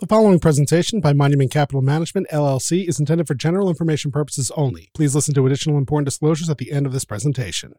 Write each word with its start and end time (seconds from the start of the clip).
The 0.00 0.06
following 0.06 0.38
presentation 0.38 1.00
by 1.02 1.12
Monument 1.12 1.50
Capital 1.50 1.82
Management, 1.82 2.26
LLC, 2.30 2.88
is 2.88 2.98
intended 2.98 3.26
for 3.26 3.34
general 3.34 3.68
information 3.68 4.10
purposes 4.10 4.50
only. 4.56 4.88
Please 4.94 5.14
listen 5.14 5.34
to 5.34 5.44
additional 5.44 5.76
important 5.76 6.06
disclosures 6.06 6.48
at 6.48 6.56
the 6.56 6.72
end 6.72 6.86
of 6.86 6.94
this 6.94 7.04
presentation. 7.04 7.74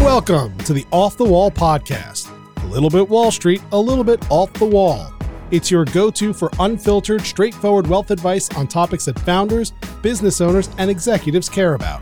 Welcome 0.00 0.56
to 0.60 0.72
the 0.72 0.86
Off 0.90 1.18
the 1.18 1.26
Wall 1.26 1.50
podcast. 1.50 2.30
A 2.64 2.66
little 2.68 2.88
bit 2.88 3.06
Wall 3.06 3.30
Street, 3.30 3.62
a 3.72 3.78
little 3.78 4.02
bit 4.02 4.26
off 4.30 4.50
the 4.54 4.64
wall. 4.64 5.12
It's 5.50 5.70
your 5.70 5.84
go 5.84 6.10
to 6.12 6.32
for 6.32 6.50
unfiltered, 6.60 7.20
straightforward 7.20 7.88
wealth 7.88 8.10
advice 8.10 8.48
on 8.56 8.66
topics 8.66 9.04
that 9.04 9.18
founders, 9.18 9.72
business 10.00 10.40
owners, 10.40 10.70
and 10.78 10.90
executives 10.90 11.50
care 11.50 11.74
about. 11.74 12.00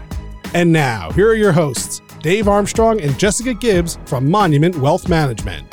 And 0.55 0.73
now, 0.73 1.11
here 1.11 1.29
are 1.29 1.35
your 1.35 1.51
hosts, 1.51 2.01
Dave 2.21 2.48
Armstrong 2.48 3.00
and 3.00 3.16
Jessica 3.16 3.55
Gibbs 3.55 3.96
from 4.07 4.29
Monument 4.29 4.75
Wealth 4.77 5.09
Management. 5.09 5.64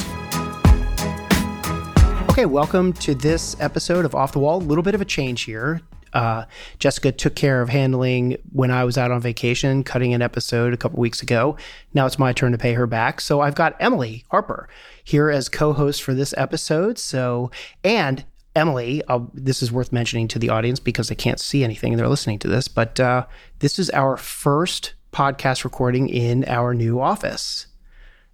Okay, 2.29 2.45
welcome 2.45 2.93
to 2.93 3.15
this 3.15 3.59
episode 3.59 4.05
of 4.05 4.13
Off 4.13 4.31
the 4.31 4.37
Wall. 4.37 4.57
A 4.57 4.63
little 4.63 4.83
bit 4.83 4.93
of 4.93 5.01
a 5.01 5.05
change 5.05 5.41
here. 5.43 5.81
Uh, 6.13 6.45
Jessica 6.77 7.11
took 7.11 7.35
care 7.35 7.63
of 7.63 7.69
handling 7.69 8.37
when 8.51 8.69
I 8.69 8.83
was 8.83 8.95
out 8.95 9.09
on 9.09 9.21
vacation, 9.21 9.83
cutting 9.83 10.13
an 10.13 10.21
episode 10.21 10.71
a 10.71 10.77
couple 10.77 10.99
weeks 10.99 11.23
ago. 11.23 11.57
Now 11.95 12.05
it's 12.05 12.19
my 12.19 12.31
turn 12.31 12.51
to 12.51 12.59
pay 12.59 12.73
her 12.73 12.85
back. 12.85 13.21
So 13.21 13.41
I've 13.41 13.55
got 13.55 13.75
Emily 13.79 14.23
Harper 14.29 14.69
here 15.03 15.31
as 15.31 15.49
co-host 15.49 16.03
for 16.03 16.13
this 16.13 16.33
episode. 16.37 16.99
So 16.99 17.49
and 17.83 18.23
Emily, 18.55 19.01
uh, 19.07 19.21
this 19.33 19.63
is 19.63 19.71
worth 19.71 19.91
mentioning 19.91 20.27
to 20.27 20.39
the 20.39 20.49
audience 20.49 20.79
because 20.79 21.09
they 21.09 21.15
can't 21.15 21.39
see 21.39 21.63
anything; 21.63 21.91
and 21.91 21.99
they're 21.99 22.07
listening 22.07 22.39
to 22.39 22.47
this. 22.47 22.67
But 22.67 22.99
uh, 22.99 23.25
this 23.59 23.79
is 23.79 23.89
our 23.89 24.15
first 24.15 24.93
podcast 25.15 25.63
recording 25.63 26.09
in 26.09 26.43
our 26.45 26.73
new 26.73 26.99
office, 26.99 27.67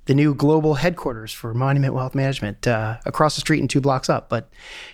the 0.05 0.15
new 0.15 0.33
global 0.33 0.73
headquarters 0.73 1.31
for 1.31 1.53
Monument 1.53 1.93
Wealth 1.93 2.15
Management, 2.15 2.67
uh, 2.67 2.97
across 3.05 3.35
the 3.35 3.41
street 3.41 3.59
and 3.59 3.69
two 3.69 3.79
blocks 3.79 4.09
up. 4.09 4.29
But 4.29 4.49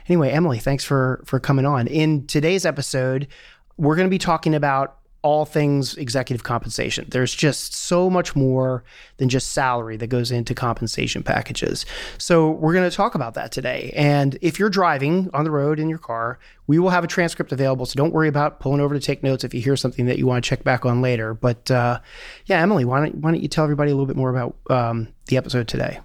anyway, 0.09 0.31
Emily, 0.31 0.59
thanks 0.59 0.83
for 0.83 1.23
for 1.25 1.39
coming 1.39 1.65
on. 1.65 1.87
In 1.87 2.27
today's 2.27 2.65
episode, 2.65 3.27
we're 3.77 3.95
going 3.95 4.07
to 4.07 4.11
be 4.11 4.17
talking 4.17 4.53
about 4.53 4.96
all 5.21 5.45
things 5.45 5.95
executive 5.97 6.43
compensation. 6.43 7.05
There's 7.09 7.33
just 7.33 7.73
so 7.73 8.09
much 8.09 8.35
more 8.35 8.83
than 9.17 9.29
just 9.29 9.51
salary 9.51 9.97
that 9.97 10.07
goes 10.07 10.31
into 10.31 10.53
compensation 10.53 11.23
packages. 11.23 11.85
So, 12.17 12.51
we're 12.51 12.73
going 12.73 12.89
to 12.89 12.95
talk 12.95 13.15
about 13.15 13.33
that 13.33 13.51
today. 13.51 13.93
And 13.95 14.37
if 14.41 14.59
you're 14.59 14.69
driving 14.69 15.29
on 15.33 15.43
the 15.43 15.51
road 15.51 15.79
in 15.79 15.89
your 15.89 15.97
car, 15.97 16.39
we 16.67 16.79
will 16.79 16.89
have 16.89 17.03
a 17.03 17.07
transcript 17.07 17.51
available. 17.51 17.85
So, 17.85 17.95
don't 17.95 18.13
worry 18.13 18.27
about 18.27 18.59
pulling 18.59 18.81
over 18.81 18.93
to 18.93 19.01
take 19.01 19.23
notes 19.23 19.43
if 19.43 19.53
you 19.53 19.61
hear 19.61 19.75
something 19.75 20.05
that 20.05 20.17
you 20.17 20.27
want 20.27 20.43
to 20.43 20.47
check 20.47 20.63
back 20.63 20.85
on 20.85 21.01
later. 21.01 21.33
But 21.33 21.69
uh, 21.71 21.99
yeah, 22.45 22.61
Emily, 22.61 22.85
why 22.85 22.99
don't, 23.01 23.15
why 23.15 23.31
don't 23.31 23.41
you 23.41 23.47
tell 23.47 23.63
everybody 23.63 23.91
a 23.91 23.95
little 23.95 24.07
bit 24.07 24.17
more 24.17 24.29
about 24.29 24.55
um, 24.69 25.09
the 25.27 25.37
episode 25.37 25.67
today? 25.67 25.99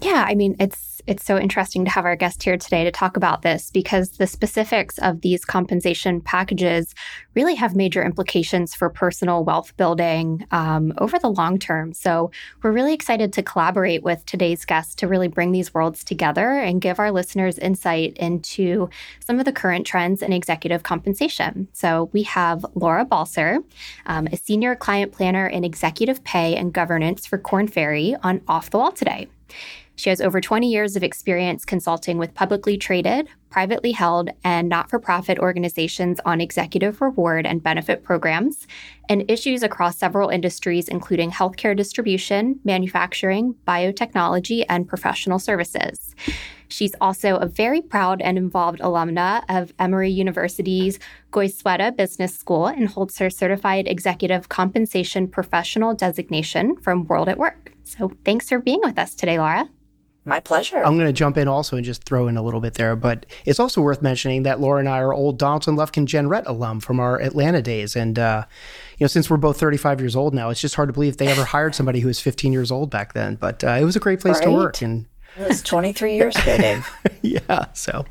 Yeah, 0.00 0.24
I 0.28 0.34
mean, 0.34 0.56
it's 0.60 0.95
it's 1.06 1.24
so 1.24 1.38
interesting 1.38 1.84
to 1.84 1.90
have 1.90 2.04
our 2.04 2.16
guest 2.16 2.42
here 2.42 2.56
today 2.56 2.84
to 2.84 2.90
talk 2.90 3.16
about 3.16 3.42
this 3.42 3.70
because 3.70 4.10
the 4.10 4.26
specifics 4.26 4.98
of 4.98 5.20
these 5.20 5.44
compensation 5.44 6.20
packages 6.20 6.94
really 7.34 7.54
have 7.54 7.76
major 7.76 8.02
implications 8.04 8.74
for 8.74 8.90
personal 8.90 9.44
wealth 9.44 9.76
building 9.76 10.44
um, 10.50 10.92
over 10.98 11.18
the 11.18 11.28
long 11.28 11.58
term. 11.58 11.92
So 11.92 12.30
we're 12.62 12.72
really 12.72 12.94
excited 12.94 13.32
to 13.34 13.42
collaborate 13.42 14.02
with 14.02 14.24
today's 14.26 14.64
guest 14.64 14.98
to 14.98 15.08
really 15.08 15.28
bring 15.28 15.52
these 15.52 15.72
worlds 15.72 16.02
together 16.02 16.52
and 16.52 16.80
give 16.80 16.98
our 16.98 17.12
listeners 17.12 17.58
insight 17.58 18.16
into 18.16 18.88
some 19.24 19.38
of 19.38 19.44
the 19.44 19.52
current 19.52 19.86
trends 19.86 20.22
in 20.22 20.32
executive 20.32 20.82
compensation. 20.82 21.68
So 21.72 22.10
we 22.12 22.22
have 22.24 22.66
Laura 22.74 23.04
Balser, 23.04 23.62
um, 24.06 24.26
a 24.32 24.36
senior 24.36 24.74
client 24.74 25.12
planner 25.12 25.46
in 25.46 25.62
executive 25.62 26.24
pay 26.24 26.56
and 26.56 26.72
governance 26.72 27.26
for 27.26 27.38
Korn 27.38 27.68
Ferry 27.68 28.16
on 28.22 28.40
Off 28.48 28.70
the 28.70 28.78
Wall 28.78 28.92
today. 28.92 29.28
She 29.96 30.10
has 30.10 30.20
over 30.20 30.40
20 30.40 30.70
years 30.70 30.94
of 30.94 31.02
experience 31.02 31.64
consulting 31.64 32.18
with 32.18 32.34
publicly 32.34 32.76
traded, 32.76 33.28
privately 33.48 33.92
held, 33.92 34.28
and 34.44 34.68
not 34.68 34.90
for 34.90 34.98
profit 34.98 35.38
organizations 35.38 36.20
on 36.26 36.40
executive 36.40 37.00
reward 37.00 37.46
and 37.46 37.62
benefit 37.62 38.04
programs 38.04 38.66
and 39.08 39.28
issues 39.30 39.62
across 39.62 39.96
several 39.96 40.28
industries, 40.28 40.88
including 40.88 41.30
healthcare 41.30 41.74
distribution, 41.74 42.60
manufacturing, 42.64 43.54
biotechnology, 43.66 44.64
and 44.68 44.86
professional 44.86 45.38
services. 45.38 46.14
She's 46.68 46.94
also 47.00 47.36
a 47.36 47.46
very 47.46 47.80
proud 47.80 48.20
and 48.20 48.36
involved 48.36 48.80
alumna 48.80 49.44
of 49.48 49.72
Emory 49.78 50.10
University's 50.10 50.98
Goizueta 51.32 51.96
Business 51.96 52.36
School 52.36 52.66
and 52.66 52.88
holds 52.88 53.18
her 53.18 53.30
certified 53.30 53.86
executive 53.86 54.48
compensation 54.48 55.28
professional 55.28 55.94
designation 55.94 56.76
from 56.76 57.06
WorldatWork. 57.06 57.72
So 57.84 58.12
thanks 58.24 58.48
for 58.48 58.58
being 58.58 58.80
with 58.82 58.98
us 58.98 59.14
today, 59.14 59.38
Laura. 59.38 59.68
My 60.28 60.40
pleasure. 60.40 60.78
I'm 60.84 60.96
going 60.96 61.06
to 61.06 61.12
jump 61.12 61.38
in 61.38 61.46
also 61.46 61.76
and 61.76 61.86
just 61.86 62.02
throw 62.02 62.26
in 62.26 62.36
a 62.36 62.42
little 62.42 62.60
bit 62.60 62.74
there, 62.74 62.96
but 62.96 63.24
it's 63.44 63.60
also 63.60 63.80
worth 63.80 64.02
mentioning 64.02 64.42
that 64.42 64.58
Laura 64.58 64.80
and 64.80 64.88
I 64.88 64.98
are 64.98 65.14
old 65.14 65.38
Donaldson 65.38 65.76
Lufkin 65.76 66.04
Jenrette 66.04 66.46
alum 66.46 66.80
from 66.80 66.98
our 66.98 67.20
Atlanta 67.22 67.62
days, 67.62 67.94
and 67.94 68.18
uh, 68.18 68.44
you 68.98 69.04
know, 69.04 69.08
since 69.08 69.30
we're 69.30 69.36
both 69.36 69.60
35 69.60 70.00
years 70.00 70.16
old 70.16 70.34
now, 70.34 70.50
it's 70.50 70.60
just 70.60 70.74
hard 70.74 70.88
to 70.88 70.92
believe 70.92 71.18
they 71.18 71.28
ever 71.28 71.44
hired 71.56 71.76
somebody 71.76 72.00
who 72.00 72.08
was 72.08 72.18
15 72.18 72.52
years 72.52 72.72
old 72.72 72.90
back 72.90 73.12
then. 73.12 73.36
But 73.36 73.62
uh, 73.62 73.78
it 73.80 73.84
was 73.84 73.94
a 73.94 74.00
great 74.00 74.18
place 74.18 74.38
right. 74.38 74.46
to 74.46 74.50
work, 74.50 74.82
and 74.82 75.06
it 75.38 75.46
was 75.46 75.62
23 75.62 76.16
years 76.16 76.34
ago, 76.34 76.56
Dave. 76.56 76.90
yeah, 77.22 77.66
so 77.72 78.04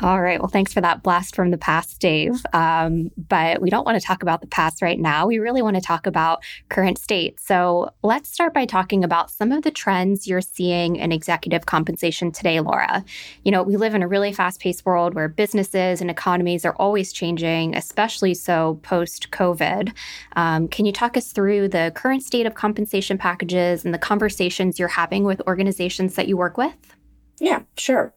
all 0.00 0.20
right. 0.20 0.38
Well, 0.38 0.48
thanks 0.48 0.72
for 0.72 0.80
that 0.80 1.02
blast 1.02 1.34
from 1.34 1.50
the 1.50 1.58
past, 1.58 1.98
Dave. 1.98 2.40
Um, 2.52 3.10
but 3.16 3.60
we 3.60 3.68
don't 3.68 3.84
want 3.84 4.00
to 4.00 4.06
talk 4.06 4.22
about 4.22 4.40
the 4.40 4.46
past 4.46 4.80
right 4.80 4.98
now. 4.98 5.26
We 5.26 5.40
really 5.40 5.60
want 5.60 5.74
to 5.74 5.82
talk 5.82 6.06
about 6.06 6.44
current 6.68 6.98
state. 6.98 7.40
So 7.40 7.90
let's 8.04 8.30
start 8.30 8.54
by 8.54 8.64
talking 8.64 9.02
about 9.02 9.28
some 9.28 9.50
of 9.50 9.64
the 9.64 9.72
trends 9.72 10.28
you're 10.28 10.40
seeing 10.40 10.96
in 10.96 11.10
executive 11.10 11.66
compensation 11.66 12.30
today, 12.30 12.60
Laura. 12.60 13.04
You 13.42 13.50
know, 13.50 13.64
we 13.64 13.76
live 13.76 13.94
in 13.94 14.02
a 14.02 14.08
really 14.08 14.32
fast 14.32 14.60
paced 14.60 14.86
world 14.86 15.14
where 15.14 15.28
businesses 15.28 16.00
and 16.00 16.10
economies 16.10 16.64
are 16.64 16.76
always 16.76 17.12
changing, 17.12 17.74
especially 17.74 18.34
so 18.34 18.78
post 18.84 19.32
COVID. 19.32 19.92
Um, 20.36 20.68
can 20.68 20.86
you 20.86 20.92
talk 20.92 21.16
us 21.16 21.32
through 21.32 21.68
the 21.68 21.90
current 21.96 22.22
state 22.22 22.46
of 22.46 22.54
compensation 22.54 23.18
packages 23.18 23.84
and 23.84 23.92
the 23.92 23.98
conversations 23.98 24.78
you're 24.78 24.86
having 24.86 25.24
with 25.24 25.42
organizations 25.48 26.14
that 26.14 26.28
you 26.28 26.36
work 26.36 26.56
with? 26.56 26.94
Yeah, 27.40 27.62
sure. 27.76 28.14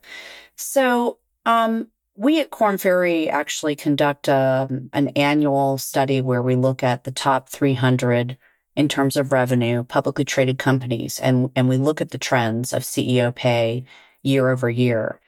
So, 0.56 1.18
um, 1.46 1.88
we 2.16 2.40
at 2.40 2.52
Korn 2.52 2.78
Ferry 2.78 3.30
actually 3.30 3.76
conduct 3.76 4.28
a, 4.28 4.68
um, 4.70 4.90
an 4.94 5.10
annual 5.10 5.78
study 5.78 6.22
where 6.22 6.42
we 6.42 6.56
look 6.56 6.84
at 6.84 7.04
the 7.04 7.12
top 7.12 7.50
300 7.50 8.38
in 8.76 8.88
terms 8.88 9.18
of 9.18 9.32
revenue, 9.32 9.84
publicly 9.84 10.24
traded 10.24 10.58
companies, 10.58 11.20
and, 11.20 11.50
and 11.56 11.68
we 11.68 11.78
look 11.78 12.00
at 12.00 12.12
the 12.12 12.18
trends 12.18 12.74
of 12.74 12.84
CEO 12.84 13.34
pay 13.34 13.84
year 14.24 14.50
over 14.50 14.70
year. 14.70 15.20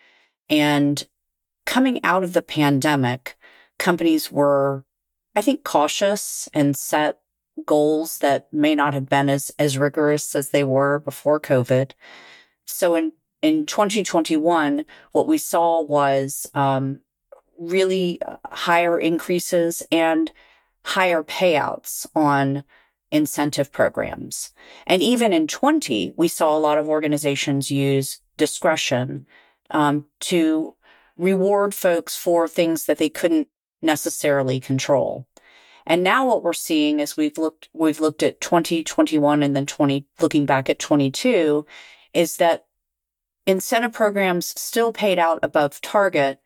And 0.50 1.06
coming 1.66 2.03
out 2.03 2.24
of 2.24 2.34
the 2.34 2.41
pandemic, 2.41 3.38
companies 3.80 4.31
were, 4.31 4.85
I 5.35 5.41
think, 5.41 5.63
cautious 5.63 6.47
and 6.53 6.75
set 6.75 7.19
goals 7.66 8.19
that 8.19 8.51
may 8.51 8.75
not 8.75 8.94
have 8.94 9.09
been 9.09 9.30
as, 9.30 9.51
as 9.59 9.78
rigorous 9.78 10.35
as 10.35 10.50
they 10.50 10.63
were 10.63 11.00
before 11.00 11.40
COVID. 11.40 11.91
So 12.66 12.95
in 12.95 13.13
in 13.43 13.65
2021, 13.65 14.85
what 15.11 15.27
we 15.27 15.37
saw 15.37 15.81
was 15.81 16.49
um, 16.55 17.01
really 17.59 18.19
uh, 18.21 18.37
higher 18.45 18.97
increases 18.97 19.83
and 19.91 20.31
higher 20.85 21.23
payouts 21.23 22.07
on 22.15 22.63
incentive 23.11 23.71
programs. 23.71 24.53
And 24.87 25.03
even 25.03 25.33
in 25.33 25.47
20, 25.47 26.13
we 26.15 26.27
saw 26.29 26.57
a 26.57 26.59
lot 26.59 26.77
of 26.77 26.87
organizations 26.87 27.69
use 27.69 28.21
discretion 28.37 29.27
um, 29.71 30.05
to 30.21 30.75
reward 31.17 31.75
folks 31.75 32.17
for 32.17 32.47
things 32.47 32.85
that 32.85 32.97
they 32.97 33.09
couldn't 33.09 33.49
necessarily 33.81 34.61
control. 34.61 35.27
And 35.85 36.01
now 36.01 36.25
what 36.25 36.43
we're 36.43 36.53
seeing 36.53 37.01
is 37.01 37.17
we've 37.17 37.37
looked, 37.37 37.67
we've 37.73 37.99
looked 37.99 38.23
at 38.23 38.39
2021 38.39 39.43
and 39.43 39.53
then 39.53 39.65
20, 39.65 40.07
looking 40.21 40.45
back 40.45 40.69
at 40.69 40.79
22 40.79 41.65
is 42.13 42.38
that 42.38 42.65
incentive 43.45 43.94
programs 43.94 44.60
still 44.60 44.94
paid 44.94 45.19
out 45.19 45.40
above 45.44 45.81
target, 45.81 46.40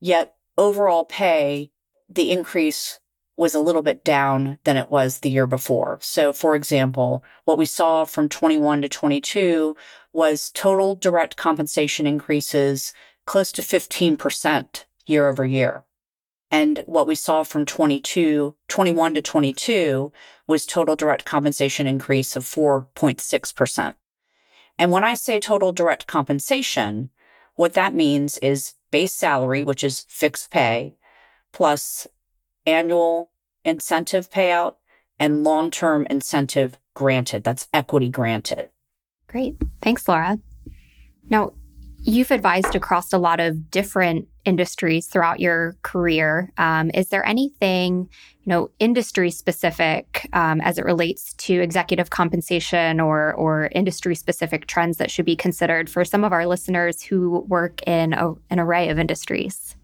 yet 0.00 0.34
overall 0.56 1.04
pay, 1.04 1.70
the 2.08 2.30
increase 2.30 2.98
was 3.36 3.54
a 3.54 3.60
little 3.60 3.82
bit 3.82 4.04
down 4.04 4.58
than 4.64 4.76
it 4.76 4.90
was 4.90 5.20
the 5.20 5.30
year 5.30 5.46
before. 5.46 5.98
So, 6.02 6.32
for 6.32 6.54
example, 6.54 7.24
what 7.44 7.56
we 7.56 7.64
saw 7.64 8.04
from 8.04 8.28
21 8.28 8.82
to 8.82 8.88
22 8.88 9.76
was 10.12 10.50
total 10.50 10.94
direct 10.94 11.36
compensation 11.36 12.06
increases 12.06 12.92
close 13.24 13.50
to 13.52 13.62
15% 13.62 14.84
year 15.06 15.28
over 15.28 15.46
year. 15.46 15.84
And 16.50 16.82
what 16.86 17.06
we 17.06 17.14
saw 17.14 17.44
from 17.44 17.64
22, 17.64 18.56
21 18.68 19.14
to 19.14 19.22
22 19.22 20.12
was 20.46 20.66
total 20.66 20.96
direct 20.96 21.24
compensation 21.24 21.86
increase 21.86 22.34
of 22.36 22.44
4.6%. 22.44 23.94
And 24.80 24.90
when 24.90 25.04
I 25.04 25.12
say 25.12 25.38
total 25.38 25.72
direct 25.72 26.06
compensation, 26.06 27.10
what 27.54 27.74
that 27.74 27.92
means 27.92 28.38
is 28.38 28.76
base 28.90 29.12
salary, 29.12 29.62
which 29.62 29.84
is 29.84 30.06
fixed 30.08 30.50
pay, 30.50 30.96
plus 31.52 32.06
annual 32.64 33.30
incentive 33.62 34.30
payout 34.30 34.76
and 35.18 35.44
long 35.44 35.70
term 35.70 36.06
incentive 36.08 36.78
granted. 36.94 37.44
That's 37.44 37.68
equity 37.74 38.08
granted. 38.08 38.70
Great. 39.26 39.56
Thanks, 39.82 40.08
Laura. 40.08 40.38
Now, 41.28 41.52
you've 42.02 42.30
advised 42.30 42.74
across 42.74 43.12
a 43.12 43.18
lot 43.18 43.40
of 43.40 43.70
different 43.70 44.26
industries 44.44 45.06
throughout 45.06 45.40
your 45.40 45.76
career. 45.82 46.50
Um, 46.56 46.90
is 46.94 47.08
there 47.10 47.26
anything, 47.26 48.08
you 48.42 48.50
know, 48.50 48.70
industry 48.78 49.30
specific 49.30 50.28
um, 50.32 50.60
as 50.62 50.78
it 50.78 50.84
relates 50.84 51.34
to 51.34 51.60
executive 51.60 52.10
compensation 52.10 53.00
or 53.00 53.34
or 53.34 53.68
industry 53.72 54.14
specific 54.14 54.66
trends 54.66 54.96
that 54.96 55.10
should 55.10 55.26
be 55.26 55.36
considered 55.36 55.90
for 55.90 56.04
some 56.04 56.24
of 56.24 56.32
our 56.32 56.46
listeners 56.46 57.02
who 57.02 57.40
work 57.48 57.82
in 57.86 58.14
a, 58.14 58.32
an 58.48 58.58
array 58.58 58.88
of 58.88 58.98
industries? 58.98 59.76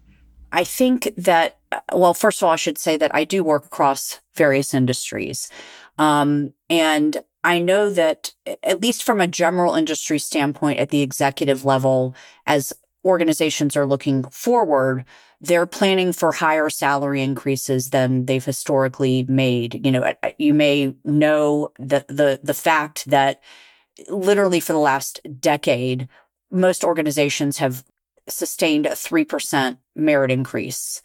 I 0.51 0.63
think 0.63 1.13
that, 1.17 1.57
well, 1.93 2.13
first 2.13 2.41
of 2.41 2.47
all, 2.47 2.53
I 2.53 2.57
should 2.57 2.77
say 2.77 2.97
that 2.97 3.13
I 3.13 3.25
do 3.25 3.43
work 3.43 3.65
across 3.65 4.21
various 4.35 4.73
industries. 4.73 5.49
Um, 5.97 6.53
and 6.69 7.17
I 7.43 7.59
know 7.59 7.89
that, 7.89 8.33
at 8.63 8.81
least 8.81 9.03
from 9.03 9.21
a 9.21 9.27
general 9.27 9.75
industry 9.75 10.19
standpoint 10.19 10.79
at 10.79 10.89
the 10.89 11.01
executive 11.01 11.63
level, 11.65 12.15
as 12.45 12.73
organizations 13.05 13.77
are 13.77 13.85
looking 13.85 14.23
forward, 14.25 15.05
they're 15.39 15.67
planning 15.67 16.13
for 16.13 16.31
higher 16.31 16.69
salary 16.69 17.21
increases 17.21 17.91
than 17.91 18.25
they've 18.25 18.43
historically 18.43 19.23
made. 19.29 19.85
You 19.85 19.91
know, 19.91 20.13
you 20.37 20.53
may 20.53 20.95
know 21.03 21.71
that 21.79 22.07
the, 22.07 22.39
the 22.43 22.53
fact 22.53 23.05
that 23.09 23.41
literally 24.09 24.59
for 24.59 24.73
the 24.73 24.79
last 24.79 25.21
decade, 25.39 26.07
most 26.51 26.83
organizations 26.83 27.59
have 27.59 27.83
sustained 28.27 28.85
a 28.85 28.91
3% 28.91 29.77
merit 29.95 30.31
increase. 30.31 31.01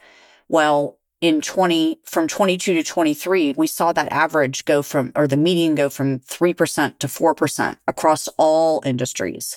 Well, 0.48 0.98
in 1.22 1.40
20, 1.40 2.00
from 2.04 2.26
22 2.26 2.74
to 2.74 2.82
23, 2.82 3.54
we 3.56 3.66
saw 3.68 3.92
that 3.92 4.10
average 4.10 4.64
go 4.64 4.82
from, 4.82 5.12
or 5.14 5.28
the 5.28 5.36
median 5.36 5.76
go 5.76 5.88
from 5.88 6.18
3% 6.18 6.98
to 6.98 7.06
4% 7.06 7.76
across 7.86 8.28
all 8.36 8.82
industries. 8.84 9.56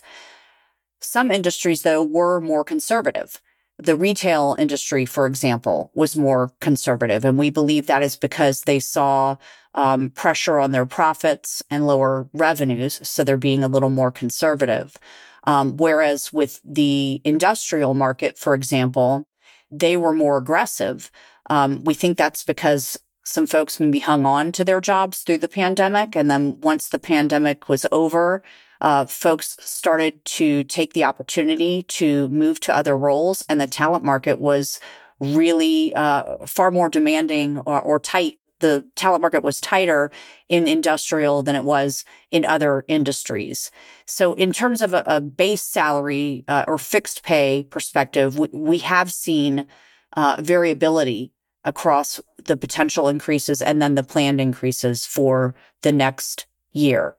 Some 1.01 1.31
industries, 1.31 1.81
though, 1.81 2.03
were 2.03 2.39
more 2.39 2.63
conservative. 2.63 3.41
The 3.79 3.95
retail 3.95 4.55
industry, 4.59 5.05
for 5.05 5.25
example, 5.25 5.91
was 5.95 6.15
more 6.15 6.51
conservative. 6.61 7.25
And 7.25 7.37
we 7.37 7.49
believe 7.49 7.87
that 7.87 8.03
is 8.03 8.15
because 8.15 8.61
they 8.61 8.79
saw 8.79 9.35
um, 9.73 10.11
pressure 10.11 10.59
on 10.59 10.71
their 10.71 10.85
profits 10.85 11.63
and 11.71 11.87
lower 11.87 12.29
revenues. 12.31 12.99
So 13.01 13.23
they're 13.23 13.37
being 13.37 13.63
a 13.63 13.67
little 13.67 13.89
more 13.89 14.11
conservative. 14.11 14.97
Um, 15.45 15.77
whereas 15.77 16.31
with 16.31 16.61
the 16.63 17.21
industrial 17.23 17.95
market, 17.95 18.37
for 18.37 18.53
example, 18.53 19.27
they 19.71 19.97
were 19.97 20.13
more 20.13 20.37
aggressive. 20.37 21.11
Um, 21.49 21.83
we 21.83 21.93
think 21.93 22.17
that's 22.17 22.43
because 22.43 22.99
some 23.23 23.47
folks 23.47 23.79
maybe 23.79 23.99
hung 23.99 24.25
on 24.25 24.51
to 24.53 24.63
their 24.63 24.79
jobs 24.79 25.19
through 25.19 25.39
the 25.39 25.47
pandemic. 25.47 26.15
And 26.15 26.29
then 26.29 26.59
once 26.61 26.89
the 26.89 26.99
pandemic 26.99 27.67
was 27.67 27.85
over, 27.91 28.43
uh, 28.81 29.05
folks 29.05 29.57
started 29.61 30.23
to 30.25 30.63
take 30.65 30.93
the 30.93 31.03
opportunity 31.03 31.83
to 31.83 32.27
move 32.29 32.59
to 32.61 32.75
other 32.75 32.97
roles 32.97 33.43
and 33.49 33.59
the 33.59 33.67
talent 33.67 34.03
market 34.03 34.39
was 34.39 34.79
really 35.19 35.93
uh, 35.95 36.45
far 36.45 36.71
more 36.71 36.89
demanding 36.89 37.59
or, 37.59 37.81
or 37.81 37.99
tight 37.99 38.39
the 38.59 38.85
talent 38.95 39.21
market 39.21 39.43
was 39.43 39.59
tighter 39.59 40.09
in 40.47 40.67
industrial 40.67 41.43
than 41.43 41.55
it 41.55 41.65
was 41.65 42.05
in 42.31 42.45
other 42.45 42.85
industries. 42.87 43.69
So 44.05 44.33
in 44.33 44.53
terms 44.53 44.81
of 44.81 44.93
a, 44.93 45.03
a 45.05 45.19
base 45.19 45.61
salary 45.61 46.45
uh, 46.47 46.63
or 46.67 46.77
fixed 46.77 47.23
pay 47.23 47.67
perspective, 47.69 48.39
we, 48.39 48.47
we 48.53 48.77
have 48.79 49.11
seen 49.11 49.67
uh, 50.13 50.37
variability 50.39 51.33
across 51.65 52.21
the 52.45 52.55
potential 52.55 53.09
increases 53.09 53.61
and 53.61 53.81
then 53.81 53.95
the 53.95 54.03
planned 54.03 54.39
increases 54.39 55.05
for 55.05 55.55
the 55.81 55.91
next 55.91 56.45
year. 56.71 57.15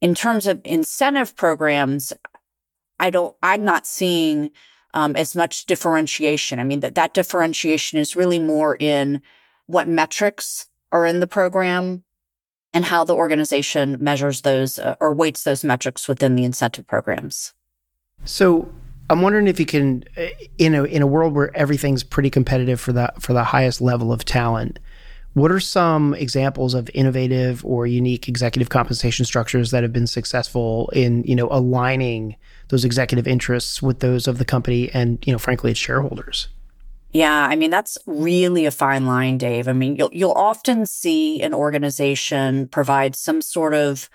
In 0.00 0.14
terms 0.14 0.46
of 0.46 0.60
incentive 0.64 1.36
programs, 1.36 2.12
I 2.98 3.10
don't, 3.10 3.36
I'm 3.42 3.64
not 3.64 3.86
seeing 3.86 4.50
um, 4.94 5.14
as 5.14 5.36
much 5.36 5.66
differentiation. 5.66 6.58
I 6.58 6.64
mean, 6.64 6.80
that, 6.80 6.94
that 6.96 7.14
differentiation 7.14 7.98
is 7.98 8.16
really 8.16 8.38
more 8.38 8.76
in 8.80 9.22
what 9.66 9.88
metrics 9.88 10.66
are 10.90 11.06
in 11.06 11.20
the 11.20 11.26
program 11.26 12.02
and 12.74 12.84
how 12.86 13.04
the 13.04 13.14
organization 13.14 13.98
measures 14.00 14.42
those 14.42 14.78
uh, 14.78 14.96
or 15.00 15.14
weights 15.14 15.44
those 15.44 15.64
metrics 15.64 16.08
within 16.08 16.34
the 16.34 16.44
incentive 16.44 16.86
programs. 16.86 17.52
So 18.24 18.72
I'm 19.12 19.20
wondering 19.20 19.46
if 19.46 19.60
you 19.60 19.66
can, 19.66 20.04
uh, 20.16 20.26
in 20.56 20.74
a 20.74 20.84
in 20.84 21.02
a 21.02 21.06
world 21.06 21.34
where 21.34 21.54
everything's 21.56 22.02
pretty 22.02 22.30
competitive 22.30 22.80
for 22.80 22.92
the 22.92 23.12
for 23.20 23.34
the 23.34 23.44
highest 23.44 23.80
level 23.82 24.12
of 24.12 24.24
talent, 24.24 24.78
what 25.34 25.52
are 25.52 25.60
some 25.60 26.14
examples 26.14 26.72
of 26.72 26.90
innovative 26.94 27.64
or 27.64 27.86
unique 27.86 28.26
executive 28.26 28.70
compensation 28.70 29.26
structures 29.26 29.70
that 29.70 29.82
have 29.82 29.92
been 29.92 30.06
successful 30.06 30.88
in 30.94 31.22
you 31.24 31.36
know 31.36 31.48
aligning 31.50 32.36
those 32.68 32.86
executive 32.86 33.28
interests 33.28 33.82
with 33.82 34.00
those 34.00 34.26
of 34.26 34.38
the 34.38 34.46
company 34.46 34.90
and 34.94 35.22
you 35.26 35.32
know 35.32 35.38
frankly 35.38 35.70
its 35.70 35.80
shareholders? 35.80 36.48
Yeah, 37.12 37.46
I 37.46 37.54
mean 37.56 37.70
that's 37.70 37.98
really 38.06 38.64
a 38.64 38.70
fine 38.70 39.04
line, 39.06 39.36
Dave. 39.36 39.68
I 39.68 39.74
mean, 39.74 39.96
you'll 39.96 40.10
you'll 40.12 40.32
often 40.32 40.86
see 40.86 41.42
an 41.42 41.52
organization 41.52 42.66
provide 42.68 43.14
some 43.14 43.42
sort 43.42 43.74
of 43.74 44.08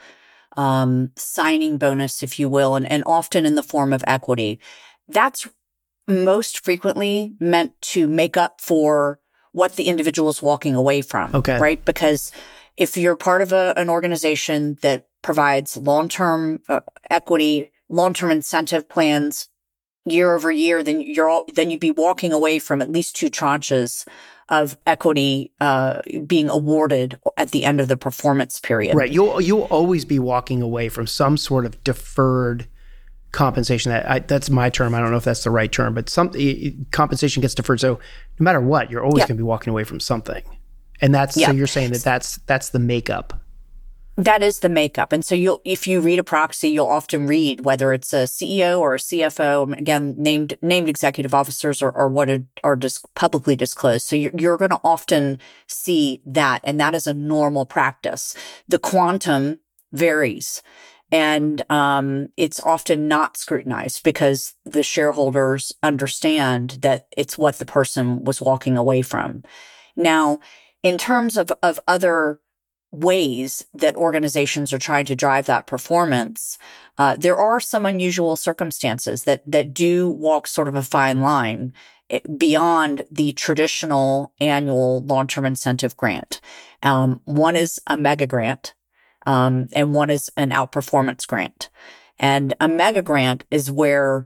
um, 0.57 1.11
signing 1.15 1.77
bonus, 1.77 2.23
if 2.23 2.39
you 2.39 2.49
will, 2.49 2.75
and, 2.75 2.89
and 2.91 3.03
often 3.05 3.45
in 3.45 3.55
the 3.55 3.63
form 3.63 3.93
of 3.93 4.03
equity. 4.07 4.59
That's 5.07 5.47
most 6.07 6.63
frequently 6.63 7.35
meant 7.39 7.79
to 7.81 8.07
make 8.07 8.37
up 8.37 8.61
for 8.61 9.19
what 9.51 9.75
the 9.75 9.85
individual 9.85 10.29
is 10.29 10.41
walking 10.41 10.75
away 10.75 11.01
from. 11.01 11.33
Okay. 11.33 11.59
Right? 11.59 11.83
Because 11.83 12.31
if 12.77 12.95
you're 12.95 13.15
part 13.15 13.41
of 13.41 13.51
a, 13.51 13.73
an 13.75 13.89
organization 13.89 14.77
that 14.81 15.07
provides 15.21 15.75
long-term 15.75 16.61
uh, 16.69 16.81
equity, 17.09 17.71
long-term 17.89 18.31
incentive 18.31 18.87
plans, 18.87 19.49
year 20.05 20.33
over 20.33 20.51
year, 20.51 20.83
then 20.83 21.01
you're 21.01 21.29
all, 21.29 21.45
then 21.53 21.69
you'd 21.69 21.79
be 21.79 21.91
walking 21.91 22.31
away 22.31 22.59
from 22.59 22.81
at 22.81 22.91
least 22.91 23.15
two 23.15 23.29
tranches 23.29 24.07
of 24.49 24.77
equity 24.85 25.51
uh, 25.59 26.01
being 26.25 26.49
awarded 26.49 27.19
at 27.35 27.51
the 27.51 27.65
end 27.65 27.81
of 27.81 27.87
the 27.87 27.97
performance 27.97 28.59
period. 28.59 28.95
Right. 28.95 29.11
You'll 29.11 29.41
you'll 29.41 29.63
always 29.63 30.05
be 30.05 30.19
walking 30.19 30.61
away 30.61 30.87
from 30.89 31.05
some 31.07 31.35
sort 31.35 31.65
of 31.65 31.83
deferred 31.83 32.67
compensation. 33.37 33.91
That 33.91 34.09
I, 34.09 34.19
that's 34.19 34.49
my 34.49 34.69
term. 34.69 34.95
I 34.95 34.99
don't 34.99 35.11
know 35.11 35.17
if 35.17 35.23
that's 35.23 35.43
the 35.43 35.51
right 35.51 35.71
term, 35.71 35.93
but 35.93 36.09
some 36.09 36.31
compensation 36.91 37.41
gets 37.41 37.53
deferred. 37.53 37.79
So 37.79 37.93
no 38.39 38.43
matter 38.43 38.59
what, 38.59 38.89
you're 38.89 39.03
always 39.03 39.21
yeah. 39.21 39.27
going 39.27 39.37
to 39.37 39.43
be 39.43 39.47
walking 39.47 39.71
away 39.71 39.83
from 39.83 39.99
something. 39.99 40.43
And 40.99 41.13
that's 41.13 41.37
yeah. 41.37 41.47
so 41.47 41.53
you're 41.53 41.67
saying 41.67 41.91
that 41.91 42.03
that's 42.03 42.37
that's 42.47 42.69
the 42.69 42.79
makeup 42.79 43.39
that 44.17 44.41
is 44.41 44.59
the 44.59 44.69
makeup. 44.69 45.13
And 45.13 45.23
so 45.23 45.35
you'll, 45.35 45.61
if 45.63 45.85
you 45.85 46.01
read 46.01 46.17
a 46.17 46.23
proxy, 46.23 46.69
you'll 46.69 46.87
often 46.87 47.27
read 47.27 47.63
whether 47.63 47.93
it's 47.93 48.13
a 48.13 48.23
CEO 48.23 48.79
or 48.79 48.95
a 48.95 48.97
CFO, 48.97 49.63
um, 49.63 49.73
again, 49.73 50.15
named, 50.17 50.57
named 50.63 50.89
executive 50.89 51.35
officers 51.35 51.83
or, 51.83 51.91
or 51.91 52.09
what 52.09 52.27
are 52.63 52.75
dis- 52.75 53.05
publicly 53.13 53.55
disclosed. 53.55 54.07
So 54.07 54.15
you're, 54.15 54.31
you're 54.35 54.57
going 54.57 54.71
to 54.71 54.81
often 54.83 55.37
see 55.67 56.23
that. 56.25 56.61
And 56.63 56.79
that 56.79 56.95
is 56.95 57.05
a 57.05 57.13
normal 57.13 57.67
practice. 57.67 58.35
The 58.67 58.79
quantum 58.79 59.59
varies. 59.93 60.63
And 61.11 61.63
um, 61.71 62.27
it's 62.35 62.59
often 62.59 63.07
not 63.07 63.37
scrutinized 63.37 64.03
because 64.03 64.55
the 64.65 64.83
shareholders 64.83 65.71
understand 65.81 66.79
that 66.81 67.07
it's 67.15 67.37
what 67.37 67.59
the 67.59 67.65
person 67.65 68.25
was 68.25 68.41
walking 68.41 68.75
away 68.77 69.01
from. 69.01 69.43
Now, 69.95 70.39
in 70.83 70.97
terms 70.97 71.37
of, 71.37 71.51
of 71.63 71.79
other 71.87 72.39
ways 72.91 73.65
that 73.73 73.95
organizations 73.95 74.71
are 74.71 74.79
trying 74.79 75.05
to 75.05 75.15
drive 75.15 75.45
that 75.45 75.67
performance, 75.67 76.57
uh, 76.97 77.15
there 77.17 77.37
are 77.37 77.59
some 77.59 77.85
unusual 77.85 78.35
circumstances 78.35 79.23
that 79.23 79.43
that 79.49 79.73
do 79.73 80.09
walk 80.09 80.47
sort 80.47 80.67
of 80.67 80.75
a 80.75 80.81
fine 80.81 81.21
line 81.21 81.73
eh, 82.09 82.19
beyond 82.37 83.05
the 83.11 83.33
traditional 83.33 84.33
annual 84.39 85.03
long-term 85.03 85.45
incentive 85.45 85.97
grant. 85.97 86.39
Um, 86.81 87.21
one 87.25 87.55
is 87.55 87.79
a 87.87 87.97
mega 87.97 88.27
grant, 88.27 88.73
um, 89.27 89.67
and 89.73 89.93
one 89.93 90.09
is 90.09 90.31
an 90.37 90.51
outperformance 90.51 91.27
grant. 91.27 91.69
And 92.17 92.55
a 92.59 92.67
mega 92.67 93.01
grant 93.03 93.43
is 93.51 93.69
where 93.69 94.25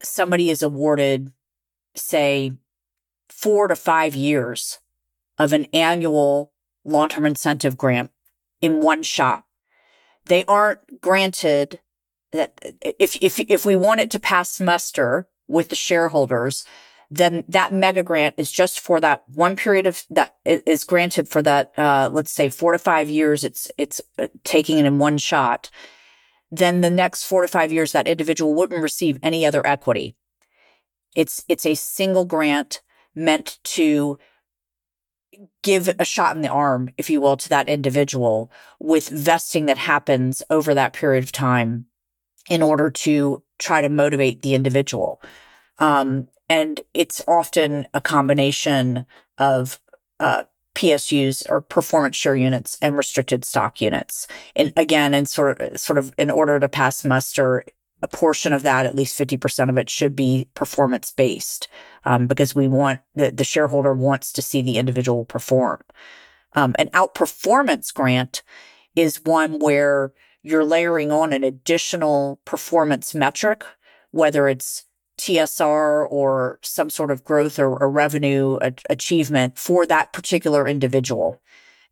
somebody 0.00 0.48
is 0.48 0.62
awarded, 0.62 1.32
say, 1.96 2.52
four 3.28 3.66
to 3.66 3.74
five 3.76 4.14
years 4.14 4.78
of 5.38 5.52
an 5.52 5.66
annual 5.74 6.52
long-term 6.84 7.26
incentive 7.26 7.76
grant 7.76 8.10
in 8.60 8.80
one 8.80 9.02
shot. 9.02 9.44
They 10.26 10.44
aren't 10.44 11.00
granted 11.00 11.80
that 12.30 12.60
if, 12.80 13.16
if, 13.20 13.40
if 13.40 13.66
we 13.66 13.74
want 13.74 14.00
it 14.00 14.10
to 14.12 14.20
pass 14.20 14.60
muster 14.60 15.28
with 15.48 15.68
the 15.68 15.76
shareholders, 15.76 16.64
then 17.14 17.44
that 17.46 17.74
mega 17.74 18.02
grant 18.02 18.34
is 18.38 18.50
just 18.50 18.80
for 18.80 18.98
that 18.98 19.22
one 19.34 19.54
period 19.54 19.86
of 19.86 20.02
that 20.08 20.34
is 20.46 20.82
granted 20.82 21.28
for 21.28 21.42
that, 21.42 21.72
uh, 21.78 22.08
let's 22.10 22.32
say 22.32 22.48
four 22.48 22.72
to 22.72 22.78
five 22.78 23.10
years. 23.10 23.44
It's, 23.44 23.70
it's 23.76 24.00
uh, 24.18 24.28
taking 24.44 24.78
it 24.78 24.86
in 24.86 24.98
one 24.98 25.18
shot. 25.18 25.68
Then 26.50 26.80
the 26.80 26.88
next 26.88 27.24
four 27.24 27.42
to 27.42 27.48
five 27.48 27.70
years, 27.70 27.92
that 27.92 28.08
individual 28.08 28.54
wouldn't 28.54 28.82
receive 28.82 29.18
any 29.22 29.44
other 29.44 29.66
equity. 29.66 30.16
It's, 31.14 31.44
it's 31.48 31.66
a 31.66 31.74
single 31.74 32.24
grant 32.24 32.80
meant 33.14 33.58
to 33.64 34.18
give 35.62 35.94
a 35.98 36.04
shot 36.06 36.34
in 36.34 36.40
the 36.40 36.48
arm, 36.48 36.88
if 36.96 37.10
you 37.10 37.20
will, 37.20 37.36
to 37.36 37.48
that 37.50 37.68
individual 37.68 38.50
with 38.80 39.10
vesting 39.10 39.66
that 39.66 39.78
happens 39.78 40.42
over 40.48 40.72
that 40.72 40.94
period 40.94 41.24
of 41.24 41.32
time 41.32 41.84
in 42.48 42.62
order 42.62 42.90
to 42.90 43.42
try 43.58 43.82
to 43.82 43.90
motivate 43.90 44.40
the 44.40 44.54
individual. 44.54 45.20
Um, 45.78 46.28
and 46.52 46.82
it's 46.92 47.24
often 47.26 47.86
a 47.94 48.00
combination 48.02 49.06
of 49.38 49.80
uh, 50.20 50.42
PSUs 50.74 51.48
or 51.48 51.62
performance 51.62 52.14
share 52.14 52.36
units 52.36 52.76
and 52.82 52.94
restricted 52.94 53.42
stock 53.46 53.80
units. 53.80 54.28
And 54.54 54.70
again, 54.76 55.14
in 55.14 55.24
sort 55.24 55.62
of, 55.62 55.80
sort 55.80 55.98
of 55.98 56.12
in 56.18 56.30
order 56.30 56.60
to 56.60 56.68
pass 56.68 57.06
muster, 57.06 57.64
a 58.02 58.08
portion 58.08 58.52
of 58.52 58.64
that, 58.64 58.84
at 58.84 58.94
least 58.94 59.18
50% 59.18 59.70
of 59.70 59.78
it 59.78 59.88
should 59.88 60.14
be 60.14 60.46
performance 60.52 61.10
based. 61.10 61.68
Um, 62.04 62.26
because 62.26 62.54
we 62.54 62.68
want 62.68 63.00
the, 63.14 63.30
the 63.30 63.44
shareholder 63.44 63.94
wants 63.94 64.30
to 64.34 64.42
see 64.42 64.60
the 64.60 64.76
individual 64.76 65.24
perform. 65.24 65.80
Um, 66.52 66.74
an 66.78 66.90
outperformance 66.90 67.94
grant 67.94 68.42
is 68.94 69.24
one 69.24 69.58
where 69.58 70.12
you're 70.42 70.66
layering 70.66 71.10
on 71.10 71.32
an 71.32 71.44
additional 71.44 72.40
performance 72.44 73.14
metric, 73.14 73.64
whether 74.10 74.48
it's 74.48 74.84
TSR 75.22 76.10
or 76.10 76.58
some 76.62 76.90
sort 76.90 77.12
of 77.12 77.22
growth 77.22 77.58
or, 77.58 77.76
or 77.80 77.88
revenue 77.88 78.58
a- 78.60 78.72
achievement 78.90 79.56
for 79.56 79.86
that 79.86 80.12
particular 80.12 80.66
individual. 80.66 81.40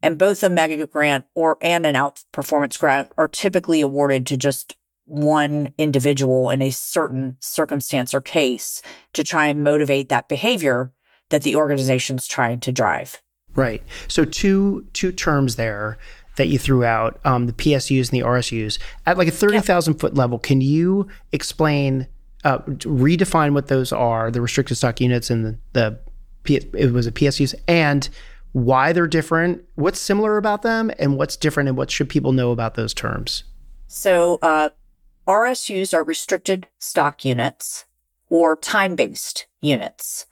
And 0.03 0.19
both 0.19 0.43
a 0.43 0.51
mega 0.51 0.85
grant 0.87 1.27
or 1.35 1.57
and 1.61 1.87
an 1.87 1.95
outperformance 1.95 2.79
grant 2.79 3.13
are 3.17 3.29
typically 3.29 3.81
awarded 3.81 4.27
to 4.27 4.37
just 4.37 4.77
one 5.05 5.73
individual 5.79 6.51
in 6.51 6.61
a 6.61 6.71
certain 6.71 7.37
circumstance 7.39 8.15
or 8.15 8.21
case 8.21 8.83
to 9.13 9.23
try 9.23 9.47
and 9.47 9.63
motivate 9.63 10.09
that 10.09 10.29
behavior 10.29 10.93
that 11.29 11.43
the 11.43 11.55
organization's 11.55 12.27
trying 12.27 12.59
to 12.61 12.73
drive. 12.73 13.23
Right. 13.55 13.83
So 14.09 14.25
two 14.25 14.87
two 14.93 15.13
terms 15.13 15.55
there 15.57 15.99
that 16.37 16.49
you 16.49 16.59
threw 16.59 16.85
out, 16.85 17.21
um, 17.25 17.47
the 17.47 17.53
PSUs 17.53 18.11
and 18.11 18.21
the 18.21 18.27
RSUs. 18.27 18.79
At 19.07 19.19
like 19.19 19.29
a 19.29 19.33
thirty 19.33 19.61
thousand 19.61 19.95
yep. 19.95 20.01
foot 20.01 20.15
level, 20.15 20.39
can 20.39 20.61
you 20.61 21.09
explain 21.33 22.09
uh, 22.45 22.59
redefine 22.59 23.53
what 23.53 23.69
those 23.69 23.93
are, 23.93 24.31
the 24.31 24.41
restricted 24.41 24.77
stock 24.77 25.01
units 25.01 25.31
and 25.31 25.45
the, 25.45 25.59
the 25.73 25.99
it 26.47 26.93
was 26.93 27.07
a 27.07 27.13
PSUs, 27.13 27.55
and 27.69 28.09
why 28.53 28.93
they're 28.93 29.07
different, 29.07 29.63
what's 29.75 30.01
similar 30.01 30.37
about 30.39 30.63
them, 30.63 30.91
and 30.99 31.17
what's 31.17 31.37
different, 31.37 31.69
and 31.69 31.77
what 31.77 31.91
should 31.91 32.09
people 32.09 32.33
know 32.33 32.51
about 32.51 32.75
those 32.75 32.95
terms? 32.95 33.45
So, 33.87 34.39
uh, 34.43 34.71
RSUs 35.29 35.93
are 35.95 36.03
restricted 36.03 36.67
stock 36.79 37.25
units 37.25 37.85
or 38.29 38.57
time 38.57 38.97
based 38.97 39.47
units, 39.61 40.27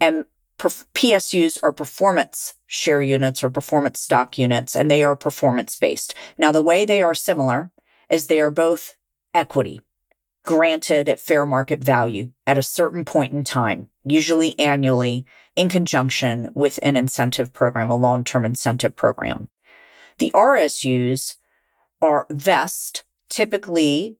and 0.00 0.24
PSUs 0.58 1.58
are 1.62 1.72
performance 1.72 2.54
share 2.66 3.02
units 3.02 3.44
or 3.44 3.50
performance 3.50 4.00
stock 4.00 4.36
units, 4.36 4.74
and 4.74 4.90
they 4.90 5.04
are 5.04 5.16
performance 5.16 5.78
based. 5.78 6.14
Now, 6.36 6.52
the 6.52 6.62
way 6.62 6.84
they 6.84 7.02
are 7.02 7.14
similar 7.14 7.70
is 8.10 8.26
they 8.26 8.40
are 8.40 8.50
both 8.50 8.96
equity 9.32 9.80
granted 10.44 11.08
at 11.08 11.18
fair 11.18 11.44
market 11.44 11.82
value 11.82 12.30
at 12.46 12.58
a 12.58 12.62
certain 12.62 13.04
point 13.04 13.32
in 13.32 13.42
time, 13.42 13.88
usually 14.04 14.58
annually, 14.58 15.26
in 15.56 15.68
conjunction 15.68 16.50
with 16.54 16.78
an 16.82 16.96
incentive 16.96 17.52
program, 17.52 17.90
a 17.90 17.96
long 17.96 18.24
term 18.24 18.44
incentive 18.44 18.94
program. 18.94 19.48
The 20.18 20.30
RSUs 20.32 21.36
are 22.00 22.26
vest 22.30 23.04
typically 23.28 24.18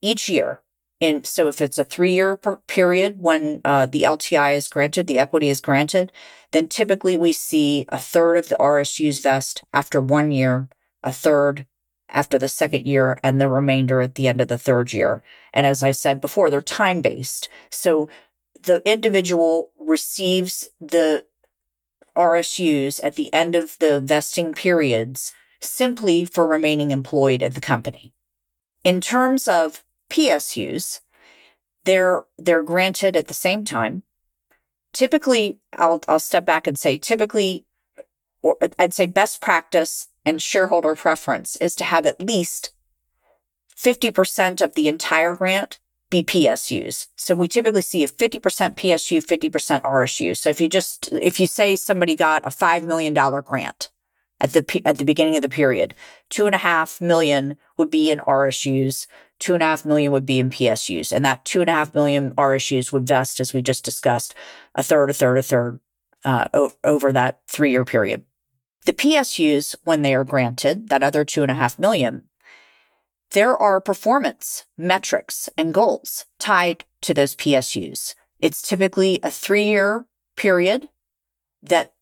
each 0.00 0.28
year. 0.28 0.60
And 1.00 1.26
so 1.26 1.48
if 1.48 1.60
it's 1.60 1.78
a 1.78 1.84
three 1.84 2.12
year 2.12 2.38
period 2.68 3.16
when 3.18 3.60
uh, 3.64 3.86
the 3.86 4.02
LTI 4.02 4.54
is 4.54 4.68
granted, 4.68 5.06
the 5.06 5.18
equity 5.18 5.48
is 5.48 5.60
granted, 5.60 6.12
then 6.52 6.68
typically 6.68 7.16
we 7.16 7.32
see 7.32 7.86
a 7.88 7.98
third 7.98 8.36
of 8.36 8.48
the 8.48 8.56
RSUs 8.56 9.20
vest 9.20 9.64
after 9.72 10.00
one 10.00 10.30
year, 10.30 10.68
a 11.02 11.12
third 11.12 11.66
after 12.12 12.38
the 12.38 12.48
second 12.48 12.86
year 12.86 13.18
and 13.22 13.40
the 13.40 13.48
remainder 13.48 14.00
at 14.00 14.14
the 14.14 14.28
end 14.28 14.40
of 14.40 14.48
the 14.48 14.58
third 14.58 14.92
year. 14.92 15.22
And 15.52 15.66
as 15.66 15.82
I 15.82 15.90
said 15.90 16.20
before, 16.20 16.50
they're 16.50 16.62
time 16.62 17.00
based. 17.00 17.48
So 17.70 18.08
the 18.62 18.82
individual 18.88 19.70
receives 19.80 20.68
the 20.80 21.24
RSUs 22.16 23.00
at 23.02 23.16
the 23.16 23.32
end 23.32 23.54
of 23.56 23.78
the 23.78 24.00
vesting 24.00 24.52
periods 24.52 25.32
simply 25.60 26.24
for 26.24 26.46
remaining 26.46 26.90
employed 26.90 27.42
at 27.42 27.54
the 27.54 27.60
company. 27.60 28.12
In 28.84 29.00
terms 29.00 29.48
of 29.48 29.82
PSUs, 30.10 31.00
they're, 31.84 32.24
they're 32.36 32.62
granted 32.62 33.16
at 33.16 33.28
the 33.28 33.34
same 33.34 33.64
time. 33.64 34.02
Typically, 34.92 35.58
I'll, 35.72 36.02
I'll 36.06 36.18
step 36.18 36.44
back 36.44 36.66
and 36.66 36.78
say 36.78 36.98
typically, 36.98 37.64
or 38.42 38.56
I'd 38.78 38.92
say 38.92 39.06
best 39.06 39.40
practice 39.40 40.08
and 40.24 40.40
shareholder 40.40 40.94
preference 40.94 41.56
is 41.56 41.74
to 41.76 41.84
have 41.84 42.06
at 42.06 42.20
least 42.20 42.70
50% 43.76 44.60
of 44.60 44.74
the 44.74 44.88
entire 44.88 45.36
grant 45.36 45.78
be 46.10 46.22
PSUs. 46.22 47.08
So 47.16 47.34
we 47.34 47.48
typically 47.48 47.82
see 47.82 48.04
a 48.04 48.08
50% 48.08 48.40
PSU, 48.40 49.24
50% 49.24 49.82
RSU. 49.82 50.36
So 50.36 50.50
if 50.50 50.60
you 50.60 50.68
just, 50.68 51.10
if 51.12 51.40
you 51.40 51.46
say 51.46 51.74
somebody 51.74 52.14
got 52.14 52.46
a 52.46 52.50
$5 52.50 52.84
million 52.84 53.14
grant 53.14 53.90
at 54.38 54.52
the, 54.52 54.82
at 54.84 54.98
the 54.98 55.04
beginning 55.04 55.36
of 55.36 55.42
the 55.42 55.48
period, 55.48 55.94
two 56.28 56.46
and 56.46 56.54
a 56.54 56.58
half 56.58 57.00
million 57.00 57.56
would 57.78 57.90
be 57.90 58.10
in 58.10 58.18
RSUs, 58.20 59.06
two 59.38 59.54
and 59.54 59.62
a 59.62 59.66
half 59.66 59.86
million 59.86 60.12
would 60.12 60.26
be 60.26 60.38
in 60.38 60.50
PSUs. 60.50 61.12
And 61.12 61.24
that 61.24 61.44
two 61.46 61.62
and 61.62 61.70
a 61.70 61.72
half 61.72 61.94
million 61.94 62.32
RSUs 62.34 62.92
would 62.92 63.06
vest, 63.06 63.40
as 63.40 63.54
we 63.54 63.62
just 63.62 63.84
discussed, 63.84 64.34
a 64.74 64.82
third, 64.82 65.08
a 65.10 65.14
third, 65.14 65.38
a 65.38 65.42
third, 65.42 65.80
uh, 66.24 66.68
over 66.84 67.10
that 67.12 67.40
three 67.48 67.70
year 67.70 67.84
period. 67.84 68.24
The 68.84 68.92
PSUs, 68.92 69.76
when 69.84 70.02
they 70.02 70.14
are 70.14 70.24
granted, 70.24 70.88
that 70.88 71.02
other 71.02 71.24
two 71.24 71.42
and 71.42 71.50
a 71.50 71.54
half 71.54 71.78
million, 71.78 72.24
there 73.30 73.56
are 73.56 73.80
performance 73.80 74.64
metrics 74.76 75.48
and 75.56 75.72
goals 75.72 76.26
tied 76.38 76.84
to 77.02 77.14
those 77.14 77.36
PSUs. 77.36 78.14
It's 78.40 78.60
typically 78.60 79.20
a 79.22 79.30
three 79.30 79.64
year 79.64 80.06
period 80.36 80.88
that 81.62 81.94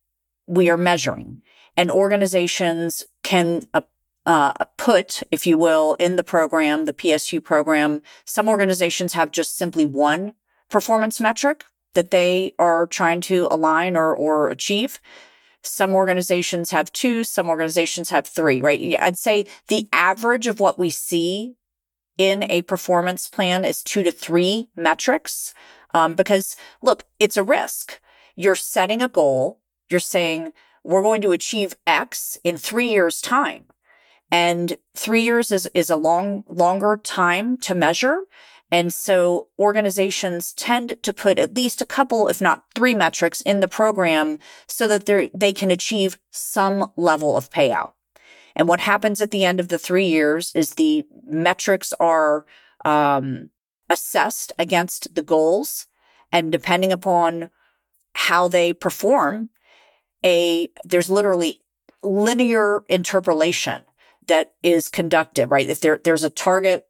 we 0.46 0.70
are 0.70 0.76
measuring 0.76 1.42
and 1.76 1.90
organizations 1.90 3.04
can 3.22 3.62
uh, 3.74 3.82
uh, 4.26 4.52
put, 4.76 5.22
if 5.30 5.46
you 5.46 5.56
will, 5.56 5.94
in 5.94 6.16
the 6.16 6.24
program, 6.24 6.84
the 6.84 6.92
PSU 6.92 7.42
program. 7.42 8.02
Some 8.24 8.48
organizations 8.48 9.12
have 9.12 9.30
just 9.30 9.56
simply 9.56 9.86
one 9.86 10.34
performance 10.68 11.20
metric 11.20 11.64
that 11.94 12.10
they 12.10 12.54
are 12.58 12.86
trying 12.86 13.20
to 13.22 13.48
align 13.50 13.96
or, 13.96 14.14
or 14.14 14.48
achieve. 14.48 15.00
Some 15.62 15.94
organizations 15.94 16.70
have 16.70 16.92
two, 16.92 17.24
some 17.24 17.48
organizations 17.48 18.10
have 18.10 18.26
three, 18.26 18.60
right? 18.60 18.96
I'd 18.98 19.18
say 19.18 19.46
the 19.68 19.88
average 19.92 20.46
of 20.46 20.60
what 20.60 20.78
we 20.78 20.90
see 20.90 21.56
in 22.16 22.44
a 22.50 22.62
performance 22.62 23.28
plan 23.28 23.64
is 23.64 23.82
two 23.82 24.02
to 24.02 24.12
three 24.12 24.68
metrics. 24.76 25.54
Um, 25.92 26.14
because 26.14 26.56
look, 26.82 27.04
it's 27.18 27.36
a 27.36 27.42
risk. 27.42 28.00
You're 28.36 28.54
setting 28.54 29.02
a 29.02 29.08
goal. 29.08 29.60
You're 29.90 30.00
saying 30.00 30.52
we're 30.84 31.02
going 31.02 31.22
to 31.22 31.32
achieve 31.32 31.76
X 31.86 32.38
in 32.44 32.56
three 32.56 32.88
years 32.88 33.20
time. 33.20 33.64
And 34.30 34.76
three 34.94 35.22
years 35.22 35.50
is, 35.50 35.68
is 35.74 35.90
a 35.90 35.96
long, 35.96 36.44
longer 36.48 37.00
time 37.02 37.56
to 37.58 37.74
measure. 37.74 38.22
And 38.72 38.94
so 38.94 39.48
organizations 39.58 40.52
tend 40.52 41.02
to 41.02 41.12
put 41.12 41.38
at 41.38 41.56
least 41.56 41.80
a 41.80 41.86
couple, 41.86 42.28
if 42.28 42.40
not 42.40 42.64
three 42.74 42.94
metrics 42.94 43.40
in 43.40 43.60
the 43.60 43.68
program 43.68 44.38
so 44.68 44.86
that 44.86 45.06
they 45.34 45.52
can 45.52 45.70
achieve 45.70 46.18
some 46.30 46.92
level 46.96 47.36
of 47.36 47.50
payout. 47.50 47.92
And 48.54 48.68
what 48.68 48.80
happens 48.80 49.20
at 49.20 49.30
the 49.30 49.44
end 49.44 49.60
of 49.60 49.68
the 49.68 49.78
three 49.78 50.06
years 50.06 50.52
is 50.54 50.74
the 50.74 51.04
metrics 51.26 51.92
are 51.94 52.46
um, 52.84 53.50
assessed 53.88 54.52
against 54.58 55.14
the 55.14 55.22
goals. 55.22 55.86
And 56.32 56.52
depending 56.52 56.92
upon 56.92 57.50
how 58.14 58.48
they 58.48 58.72
perform, 58.72 59.50
a 60.24 60.68
there's 60.84 61.10
literally 61.10 61.60
linear 62.02 62.84
interpolation 62.88 63.82
that 64.26 64.54
is 64.62 64.88
conducted, 64.88 65.46
right? 65.46 65.68
If 65.68 65.80
there, 65.80 66.00
there's 66.02 66.24
a 66.24 66.30
target 66.30 66.86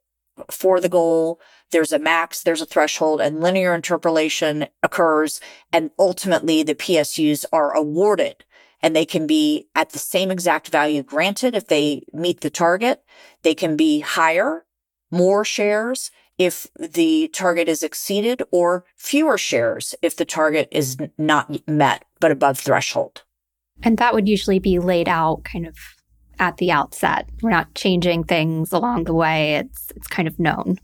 for 0.49 0.79
the 0.79 0.89
goal, 0.89 1.39
there's 1.71 1.91
a 1.91 1.99
max, 1.99 2.43
there's 2.43 2.61
a 2.61 2.65
threshold, 2.65 3.21
and 3.21 3.39
linear 3.39 3.73
interpolation 3.73 4.67
occurs. 4.83 5.39
And 5.71 5.91
ultimately, 5.97 6.63
the 6.63 6.75
PSUs 6.75 7.45
are 7.51 7.75
awarded 7.75 8.43
and 8.81 8.95
they 8.95 9.05
can 9.05 9.27
be 9.27 9.67
at 9.75 9.91
the 9.91 9.99
same 9.99 10.31
exact 10.31 10.69
value 10.69 11.03
granted 11.03 11.55
if 11.55 11.67
they 11.67 12.03
meet 12.13 12.41
the 12.41 12.49
target. 12.49 13.03
They 13.43 13.53
can 13.53 13.75
be 13.75 13.99
higher, 13.99 14.65
more 15.11 15.45
shares 15.45 16.11
if 16.37 16.67
the 16.79 17.27
target 17.27 17.67
is 17.69 17.83
exceeded, 17.83 18.41
or 18.49 18.83
fewer 18.95 19.37
shares 19.37 19.93
if 20.01 20.15
the 20.15 20.25
target 20.25 20.67
is 20.71 20.97
not 21.17 21.67
met 21.67 22.03
but 22.19 22.31
above 22.31 22.57
threshold. 22.57 23.23
And 23.83 23.97
that 23.97 24.13
would 24.13 24.27
usually 24.27 24.59
be 24.59 24.79
laid 24.79 25.07
out 25.07 25.43
kind 25.43 25.67
of 25.67 25.77
at 26.41 26.57
the 26.57 26.71
outset. 26.71 27.29
We're 27.41 27.51
not 27.51 27.73
changing 27.75 28.25
things 28.25 28.73
along 28.73 29.05
the 29.05 29.13
way. 29.13 29.55
It's 29.55 29.93
it's 29.95 30.07
kind 30.07 30.27
of 30.27 30.37
known. 30.39 30.79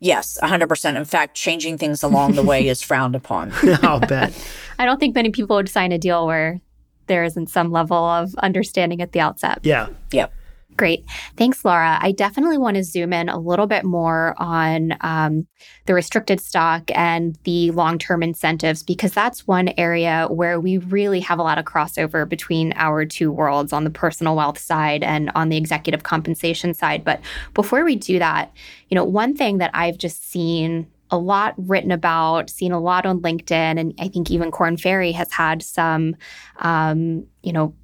Yes, 0.00 0.38
100%. 0.42 0.96
In 0.96 1.04
fact, 1.04 1.34
changing 1.34 1.78
things 1.78 2.02
along 2.02 2.32
the 2.32 2.42
way 2.42 2.68
is 2.68 2.82
frowned 2.82 3.14
upon. 3.14 3.52
I'll 3.82 4.00
bet. 4.00 4.34
I 4.78 4.84
don't 4.84 4.98
think 4.98 5.14
many 5.14 5.30
people 5.30 5.56
would 5.56 5.68
sign 5.68 5.92
a 5.92 5.98
deal 5.98 6.26
where 6.26 6.60
there 7.06 7.24
isn't 7.24 7.48
some 7.48 7.70
level 7.70 7.96
of 7.96 8.34
understanding 8.36 9.00
at 9.00 9.12
the 9.12 9.20
outset. 9.20 9.60
Yeah. 9.62 9.88
Yep. 10.10 10.32
Great. 10.76 11.04
Thanks, 11.36 11.64
Laura. 11.64 11.98
I 12.00 12.10
definitely 12.10 12.58
want 12.58 12.76
to 12.76 12.82
zoom 12.82 13.12
in 13.12 13.28
a 13.28 13.38
little 13.38 13.68
bit 13.68 13.84
more 13.84 14.34
on 14.38 14.96
um, 15.02 15.46
the 15.86 15.94
restricted 15.94 16.40
stock 16.40 16.90
and 16.94 17.38
the 17.44 17.70
long 17.70 17.96
term 17.96 18.24
incentives, 18.24 18.82
because 18.82 19.12
that's 19.12 19.46
one 19.46 19.68
area 19.76 20.26
where 20.30 20.58
we 20.58 20.78
really 20.78 21.20
have 21.20 21.38
a 21.38 21.44
lot 21.44 21.58
of 21.58 21.64
crossover 21.64 22.28
between 22.28 22.72
our 22.74 23.04
two 23.04 23.30
worlds 23.30 23.72
on 23.72 23.84
the 23.84 23.90
personal 23.90 24.34
wealth 24.34 24.58
side 24.58 25.04
and 25.04 25.30
on 25.36 25.48
the 25.48 25.56
executive 25.56 26.02
compensation 26.02 26.74
side. 26.74 27.04
But 27.04 27.20
before 27.54 27.84
we 27.84 27.94
do 27.94 28.18
that, 28.18 28.52
you 28.88 28.96
know, 28.96 29.04
one 29.04 29.36
thing 29.36 29.58
that 29.58 29.70
I've 29.74 29.98
just 29.98 30.28
seen 30.28 30.88
a 31.10 31.18
lot 31.18 31.54
written 31.56 31.92
about, 31.92 32.50
seen 32.50 32.72
a 32.72 32.80
lot 32.80 33.06
on 33.06 33.20
LinkedIn, 33.20 33.78
and 33.78 33.94
I 34.00 34.08
think 34.08 34.30
even 34.30 34.50
Korn 34.50 34.76
Ferry 34.76 35.12
has 35.12 35.30
had 35.30 35.62
some, 35.62 36.16
um, 36.58 37.26
you 37.42 37.52
know, 37.52 37.74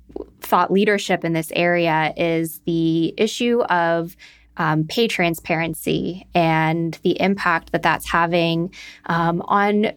thought 0.40 0.70
leadership 0.70 1.24
in 1.24 1.32
this 1.32 1.52
area 1.54 2.12
is 2.16 2.60
the 2.66 3.14
issue 3.16 3.62
of 3.62 4.16
um, 4.56 4.84
pay 4.84 5.08
transparency 5.08 6.26
and 6.34 6.98
the 7.02 7.20
impact 7.20 7.72
that 7.72 7.82
that's 7.82 8.08
having 8.10 8.72
um, 9.06 9.42
on 9.42 9.92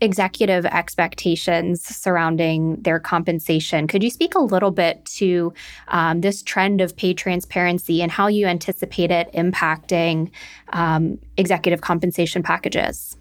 executive 0.00 0.66
expectations 0.66 1.82
surrounding 1.82 2.76
their 2.82 3.00
compensation. 3.00 3.86
Could 3.86 4.02
you 4.02 4.10
speak 4.10 4.34
a 4.34 4.40
little 4.40 4.70
bit 4.70 5.04
to 5.16 5.52
um, 5.88 6.20
this 6.20 6.42
trend 6.42 6.80
of 6.80 6.96
pay 6.96 7.14
transparency 7.14 8.02
and 8.02 8.12
how 8.12 8.26
you 8.26 8.46
anticipate 8.46 9.10
it 9.10 9.32
impacting 9.32 10.30
um, 10.72 11.18
executive 11.36 11.80
compensation 11.80 12.42
packages? 12.42 13.16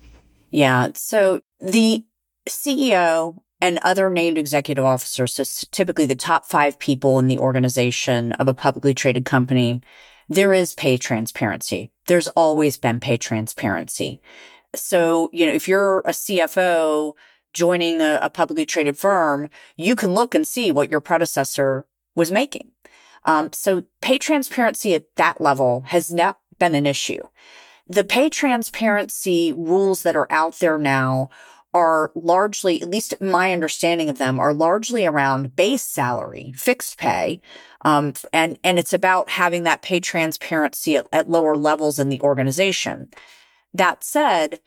Yeah. 0.51 0.89
So 0.95 1.39
the 1.59 2.03
CEO 2.47 3.37
and 3.61 3.79
other 3.83 4.09
named 4.09 4.37
executive 4.37 4.83
officers, 4.83 5.33
so 5.33 5.43
typically 5.71 6.05
the 6.05 6.15
top 6.15 6.45
five 6.45 6.77
people 6.77 7.19
in 7.19 7.27
the 7.27 7.39
organization 7.39 8.33
of 8.33 8.47
a 8.47 8.53
publicly 8.53 8.93
traded 8.93 9.25
company, 9.25 9.81
there 10.27 10.53
is 10.53 10.73
pay 10.73 10.97
transparency. 10.97 11.91
There's 12.07 12.27
always 12.29 12.77
been 12.77 12.99
pay 12.99 13.17
transparency. 13.17 14.21
So, 14.73 15.29
you 15.31 15.45
know, 15.45 15.53
if 15.53 15.67
you're 15.67 15.99
a 15.99 16.11
CFO 16.11 17.13
joining 17.53 18.01
a, 18.01 18.19
a 18.21 18.29
publicly 18.29 18.65
traded 18.65 18.97
firm, 18.97 19.49
you 19.77 19.95
can 19.95 20.13
look 20.13 20.35
and 20.35 20.45
see 20.45 20.71
what 20.71 20.91
your 20.91 20.99
predecessor 20.99 21.85
was 22.15 22.31
making. 22.31 22.71
Um, 23.23 23.51
so 23.53 23.83
pay 24.01 24.17
transparency 24.17 24.93
at 24.93 25.15
that 25.15 25.41
level 25.41 25.81
has 25.87 26.11
not 26.11 26.39
been 26.59 26.75
an 26.75 26.85
issue. 26.85 27.21
The 27.87 28.03
pay 28.03 28.29
transparency 28.29 29.53
rules 29.53 30.03
that 30.03 30.15
are 30.15 30.27
out 30.29 30.59
there 30.59 30.77
now 30.77 31.29
are 31.75 32.09
largely, 32.15 32.81
at 32.81 32.89
least 32.89 33.19
my 33.19 33.51
understanding 33.51 34.09
of 34.09 34.17
them, 34.17 34.39
are 34.39 34.53
largely 34.53 35.05
around 35.05 35.57
base 35.57 35.83
salary, 35.83 36.53
fixed 36.55 36.97
pay. 36.97 37.41
Um, 37.81 38.13
and, 38.31 38.57
and 38.63 38.79
it's 38.79 38.93
about 38.93 39.29
having 39.29 39.63
that 39.63 39.81
pay 39.81 39.99
transparency 39.99 40.95
at, 40.95 41.05
at 41.11 41.29
lower 41.29 41.57
levels 41.57 41.99
in 41.99 42.07
the 42.07 42.21
organization. 42.21 43.09
That 43.73 44.05
said, 44.05 44.61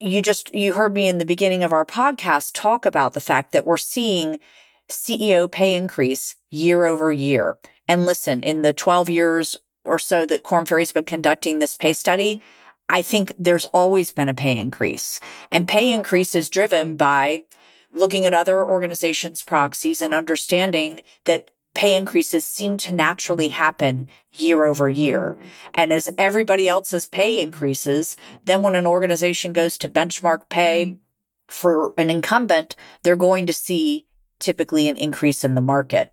you 0.00 0.22
just, 0.22 0.54
you 0.54 0.72
heard 0.72 0.94
me 0.94 1.08
in 1.08 1.18
the 1.18 1.26
beginning 1.26 1.62
of 1.62 1.74
our 1.74 1.84
podcast 1.84 2.52
talk 2.54 2.86
about 2.86 3.12
the 3.12 3.20
fact 3.20 3.52
that 3.52 3.66
we're 3.66 3.76
seeing 3.76 4.40
CEO 4.88 5.48
pay 5.48 5.74
increase 5.74 6.36
year 6.50 6.86
over 6.86 7.12
year. 7.12 7.58
And 7.86 8.06
listen, 8.06 8.42
in 8.42 8.62
the 8.62 8.72
12 8.72 9.10
years 9.10 9.58
or 9.84 9.98
so 9.98 10.24
that 10.24 10.42
Korn 10.42 10.64
Ferry's 10.64 10.90
been 10.90 11.04
conducting 11.04 11.58
this 11.58 11.76
pay 11.76 11.92
study, 11.92 12.42
I 12.90 13.02
think 13.02 13.32
there's 13.38 13.66
always 13.66 14.12
been 14.12 14.28
a 14.28 14.34
pay 14.34 14.58
increase 14.58 15.20
and 15.52 15.68
pay 15.68 15.92
increase 15.92 16.34
is 16.34 16.50
driven 16.50 16.96
by 16.96 17.44
looking 17.92 18.24
at 18.24 18.34
other 18.34 18.64
organizations' 18.64 19.42
proxies 19.42 20.02
and 20.02 20.12
understanding 20.12 21.00
that 21.24 21.52
pay 21.72 21.96
increases 21.96 22.44
seem 22.44 22.76
to 22.78 22.92
naturally 22.92 23.48
happen 23.48 24.08
year 24.32 24.64
over 24.64 24.88
year. 24.88 25.36
And 25.72 25.92
as 25.92 26.12
everybody 26.18 26.68
else's 26.68 27.06
pay 27.06 27.40
increases, 27.40 28.16
then 28.44 28.62
when 28.62 28.74
an 28.74 28.88
organization 28.88 29.52
goes 29.52 29.78
to 29.78 29.88
benchmark 29.88 30.48
pay 30.48 30.98
for 31.46 31.94
an 31.96 32.10
incumbent, 32.10 32.74
they're 33.04 33.14
going 33.14 33.46
to 33.46 33.52
see 33.52 34.06
typically 34.40 34.88
an 34.88 34.96
increase 34.96 35.44
in 35.44 35.54
the 35.54 35.60
market. 35.60 36.12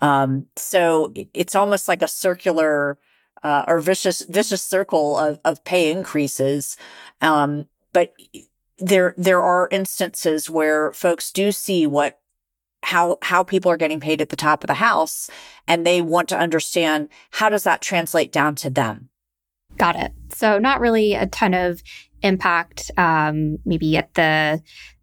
Um, 0.00 0.46
so 0.54 1.12
it's 1.34 1.56
almost 1.56 1.88
like 1.88 2.02
a 2.02 2.08
circular 2.08 2.96
uh, 3.42 3.64
or 3.66 3.80
vicious 3.80 4.22
vicious 4.22 4.62
circle 4.62 5.18
of, 5.18 5.40
of 5.44 5.64
pay 5.64 5.90
increases. 5.90 6.76
Um, 7.20 7.66
but 7.92 8.14
there 8.78 9.14
there 9.16 9.42
are 9.42 9.68
instances 9.70 10.50
where 10.50 10.92
folks 10.92 11.30
do 11.30 11.52
see 11.52 11.86
what 11.86 12.20
how 12.82 13.18
how 13.22 13.44
people 13.44 13.70
are 13.70 13.76
getting 13.76 14.00
paid 14.00 14.20
at 14.20 14.28
the 14.28 14.36
top 14.36 14.64
of 14.64 14.68
the 14.68 14.74
house 14.74 15.30
and 15.68 15.86
they 15.86 16.02
want 16.02 16.28
to 16.28 16.38
understand 16.38 17.08
how 17.30 17.48
does 17.48 17.62
that 17.62 17.80
translate 17.80 18.32
down 18.32 18.56
to 18.56 18.68
them 18.68 19.08
got 19.78 19.94
it 19.94 20.12
so 20.30 20.58
not 20.58 20.80
really 20.80 21.14
a 21.14 21.26
ton 21.26 21.54
of 21.54 21.80
impact 22.22 22.90
um, 22.96 23.58
maybe 23.64 23.96
at 23.96 24.12
the 24.14 24.60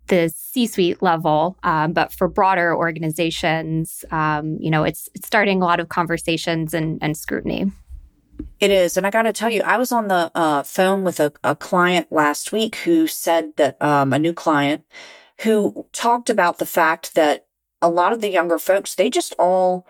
the 0.10 0.34
C-suite 0.36 1.02
level, 1.02 1.58
um, 1.64 1.94
but 1.94 2.12
for 2.12 2.28
broader 2.28 2.76
organizations, 2.76 4.04
um, 4.12 4.58
you 4.60 4.70
know, 4.70 4.84
it's 4.84 5.08
it's 5.16 5.28
starting 5.28 5.62
a 5.62 5.66
lot 5.66 5.80
of 5.80 5.90
conversations 5.90 6.74
and, 6.74 6.98
and 7.02 7.16
scrutiny. 7.16 7.72
It 8.60 8.72
is. 8.72 8.98
And 8.98 9.08
I 9.08 9.10
got 9.10 9.24
to 9.24 9.34
tell 9.34 9.50
you, 9.50 9.62
I 9.62 9.78
was 9.78 9.92
on 9.92 10.08
the 10.08 10.32
uh, 10.36 10.64
phone 10.64 11.04
with 11.04 11.20
a, 11.20 11.32
a, 11.44 11.56
client 11.56 12.12
last 12.12 12.52
week 12.52 12.76
who 12.78 13.08
said 13.08 13.56
that 13.58 13.82
um, 13.82 14.12
a 14.12 14.20
new 14.20 14.34
client 14.34 14.84
who 15.42 15.86
talked 15.94 16.30
about 16.30 16.58
the 16.58 16.66
fact 16.66 17.16
that 17.16 17.48
a 17.82 17.90
lot 17.90 18.12
of 18.12 18.22
the 18.22 18.30
younger 18.30 18.60
folks, 18.60 18.96
they 18.96 19.10
just 19.10 19.34
all 19.40 19.88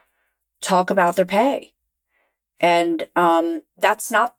talk 0.62 0.89
about 0.89 1.15
their 1.15 1.25
pay. 1.25 1.73
And 2.59 3.07
um, 3.15 3.63
that's 3.77 4.12
not 4.12 4.35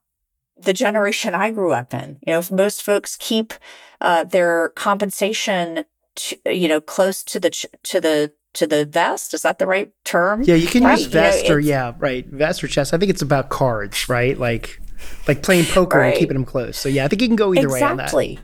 the 0.56 0.72
generation 0.72 1.34
I 1.34 1.50
grew 1.50 1.72
up 1.72 1.92
in. 1.94 2.18
You 2.26 2.34
know, 2.34 2.42
most 2.50 2.82
folks 2.82 3.16
keep 3.16 3.54
uh, 4.00 4.24
their 4.24 4.70
compensation, 4.70 5.84
to, 6.16 6.36
you 6.46 6.68
know, 6.68 6.80
close 6.80 7.22
to 7.24 7.40
the 7.40 7.50
to 7.50 8.00
the 8.00 8.32
to 8.54 8.66
the 8.66 8.84
vest. 8.84 9.34
Is 9.34 9.42
that 9.42 9.58
the 9.58 9.66
right 9.66 9.92
term? 10.04 10.42
Yeah, 10.42 10.54
you 10.54 10.66
can 10.66 10.84
right? 10.84 10.98
use 10.98 11.06
vest 11.06 11.44
you 11.44 11.48
know, 11.50 11.54
or 11.56 11.60
yeah, 11.60 11.94
right, 11.98 12.26
vest 12.26 12.62
or 12.64 12.68
chest. 12.68 12.92
I 12.94 12.98
think 12.98 13.10
it's 13.10 13.22
about 13.22 13.48
cards, 13.48 14.08
right? 14.08 14.38
Like 14.38 14.80
like 15.26 15.42
playing 15.42 15.66
poker 15.66 15.98
right. 15.98 16.08
and 16.08 16.18
keeping 16.18 16.34
them 16.34 16.44
close. 16.44 16.76
So 16.76 16.88
yeah, 16.88 17.04
I 17.04 17.08
think 17.08 17.22
you 17.22 17.28
can 17.28 17.36
go 17.36 17.54
either 17.54 17.66
exactly. 17.66 17.80
way 17.80 17.90
on 17.90 17.96
that. 17.96 18.02
Exactly. 18.04 18.38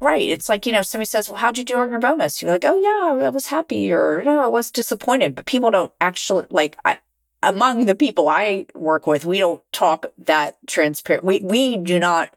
Right. 0.00 0.28
It's 0.28 0.48
like, 0.48 0.64
you 0.64 0.72
know, 0.72 0.82
somebody 0.82 1.06
says, 1.06 1.28
well, 1.28 1.38
how'd 1.38 1.58
you 1.58 1.64
do 1.64 1.76
on 1.76 1.90
your 1.90 1.98
bonus? 1.98 2.40
You're 2.40 2.52
like, 2.52 2.64
oh, 2.64 2.78
yeah, 2.78 3.26
I 3.26 3.30
was 3.30 3.46
happy 3.46 3.92
or 3.92 4.22
no, 4.22 4.40
I 4.40 4.46
was 4.46 4.70
disappointed. 4.70 5.34
But 5.34 5.46
people 5.46 5.72
don't 5.72 5.92
actually 6.00 6.46
like, 6.50 6.78
I, 6.84 6.98
among 7.42 7.86
the 7.86 7.96
people 7.96 8.28
I 8.28 8.66
work 8.74 9.08
with, 9.08 9.24
we 9.24 9.38
don't 9.38 9.60
talk 9.72 10.06
that 10.18 10.56
transparent. 10.68 11.24
We, 11.24 11.40
we 11.40 11.76
do 11.76 11.98
not 11.98 12.32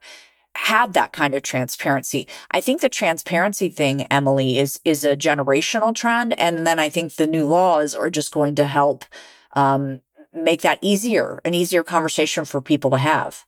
have 0.56 0.94
that 0.94 1.14
kind 1.14 1.34
of 1.34 1.44
transparency. 1.44 2.28
I 2.52 2.62
think 2.62 2.82
the 2.82 2.90
transparency 2.90 3.70
thing, 3.70 4.04
Emily, 4.04 4.60
is, 4.60 4.80
is 4.84 5.04
a 5.04 5.16
generational 5.16 5.96
trend. 5.96 6.38
And 6.40 6.68
then 6.68 6.80
I 6.80 6.90
think 6.90 7.16
the 7.16 7.28
new 7.28 7.46
laws 7.46 7.96
are 7.96 8.10
just 8.10 8.34
going 8.34 8.56
to 8.56 8.66
help, 8.66 9.06
um, 9.54 10.02
make 10.34 10.62
that 10.62 10.80
easier, 10.82 11.42
an 11.44 11.54
easier 11.54 11.84
conversation 11.84 12.46
for 12.46 12.62
people 12.62 12.92
to 12.92 12.98
have. 12.98 13.46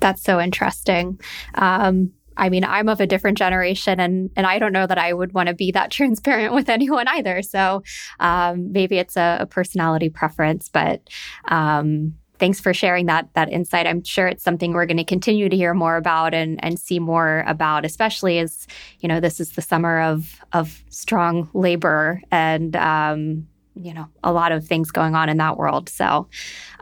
That's 0.00 0.22
so 0.22 0.40
interesting. 0.40 1.20
Um, 1.54 2.12
I 2.36 2.48
mean, 2.48 2.64
I'm 2.64 2.88
of 2.88 3.00
a 3.00 3.06
different 3.06 3.38
generation 3.38 4.00
and 4.00 4.30
and 4.34 4.46
I 4.46 4.58
don't 4.58 4.72
know 4.72 4.86
that 4.86 4.98
I 4.98 5.12
would 5.12 5.32
want 5.32 5.48
to 5.48 5.54
be 5.54 5.72
that 5.72 5.90
transparent 5.92 6.54
with 6.54 6.68
anyone 6.68 7.06
either. 7.08 7.42
So 7.42 7.82
um, 8.18 8.72
maybe 8.72 8.98
it's 8.98 9.16
a, 9.16 9.38
a, 9.40 9.46
personality 9.46 10.08
preference, 10.08 10.68
but 10.68 11.02
um, 11.48 12.14
thanks 12.40 12.58
for 12.58 12.74
sharing 12.74 13.06
that 13.06 13.28
that 13.34 13.50
insight. 13.50 13.86
I'm 13.86 14.02
sure 14.02 14.26
it's 14.26 14.42
something 14.42 14.72
we're 14.72 14.86
going 14.86 14.96
to 14.96 15.04
continue 15.04 15.48
to 15.48 15.56
hear 15.56 15.74
more 15.74 15.96
about 15.96 16.34
and 16.34 16.62
and 16.64 16.78
see 16.78 16.98
more 16.98 17.44
about, 17.46 17.84
especially 17.84 18.38
as 18.38 18.66
you 18.98 19.08
know 19.08 19.20
this 19.20 19.38
is 19.38 19.52
the 19.52 19.62
summer 19.62 20.00
of 20.00 20.40
of 20.52 20.82
strong 20.88 21.48
labor 21.52 22.20
and 22.32 22.74
um, 22.74 23.46
you 23.74 23.94
know 23.94 24.06
a 24.24 24.32
lot 24.32 24.52
of 24.52 24.66
things 24.66 24.90
going 24.90 25.14
on 25.14 25.28
in 25.28 25.36
that 25.38 25.56
world. 25.56 25.88
So 25.88 26.28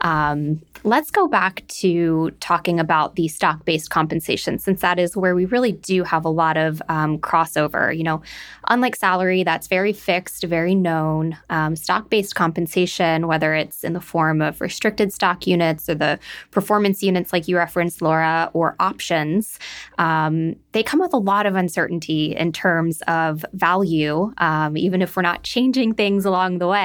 um, 0.00 0.60
let's 0.84 1.10
go 1.10 1.28
back 1.28 1.66
to 1.68 2.30
talking 2.40 2.80
about 2.80 3.16
the 3.16 3.28
stock 3.28 3.64
based 3.64 3.90
compensation, 3.90 4.58
since 4.58 4.80
that 4.80 4.98
is 4.98 5.16
where 5.16 5.34
we 5.34 5.44
really 5.44 5.72
do 5.72 6.04
have 6.04 6.24
a 6.24 6.30
lot 6.30 6.56
of 6.56 6.80
um, 6.88 7.18
crossover. 7.18 7.96
You 7.96 8.04
know, 8.04 8.22
unlike 8.68 8.96
salary, 8.96 9.42
that's 9.42 9.66
very 9.66 9.92
fixed, 9.92 10.44
very 10.44 10.74
known. 10.74 11.36
Um, 11.50 11.76
stock 11.76 12.10
based 12.10 12.34
compensation, 12.34 13.26
whether 13.26 13.54
it's 13.54 13.84
in 13.84 13.92
the 13.92 14.00
form 14.00 14.40
of 14.40 14.60
restricted 14.60 15.12
stock 15.12 15.46
units 15.46 15.88
or 15.88 15.94
the 15.94 16.18
performance 16.50 17.02
units, 17.02 17.32
like 17.32 17.48
you 17.48 17.56
referenced, 17.56 18.02
Laura, 18.02 18.50
or 18.54 18.76
options, 18.80 19.58
um, 19.98 20.56
they 20.72 20.82
come 20.82 21.00
with 21.00 21.12
a 21.12 21.18
lot 21.18 21.46
of 21.46 21.54
uncertainty 21.54 22.36
in 22.36 22.52
terms 22.52 23.02
of 23.08 23.44
value, 23.52 24.32
um, 24.38 24.76
even 24.76 25.02
if 25.02 25.16
we're 25.16 25.22
not 25.22 25.42
changing 25.42 25.94
things 25.94 26.24
along 26.24 26.58
the 26.58 26.68
way. 26.68 26.77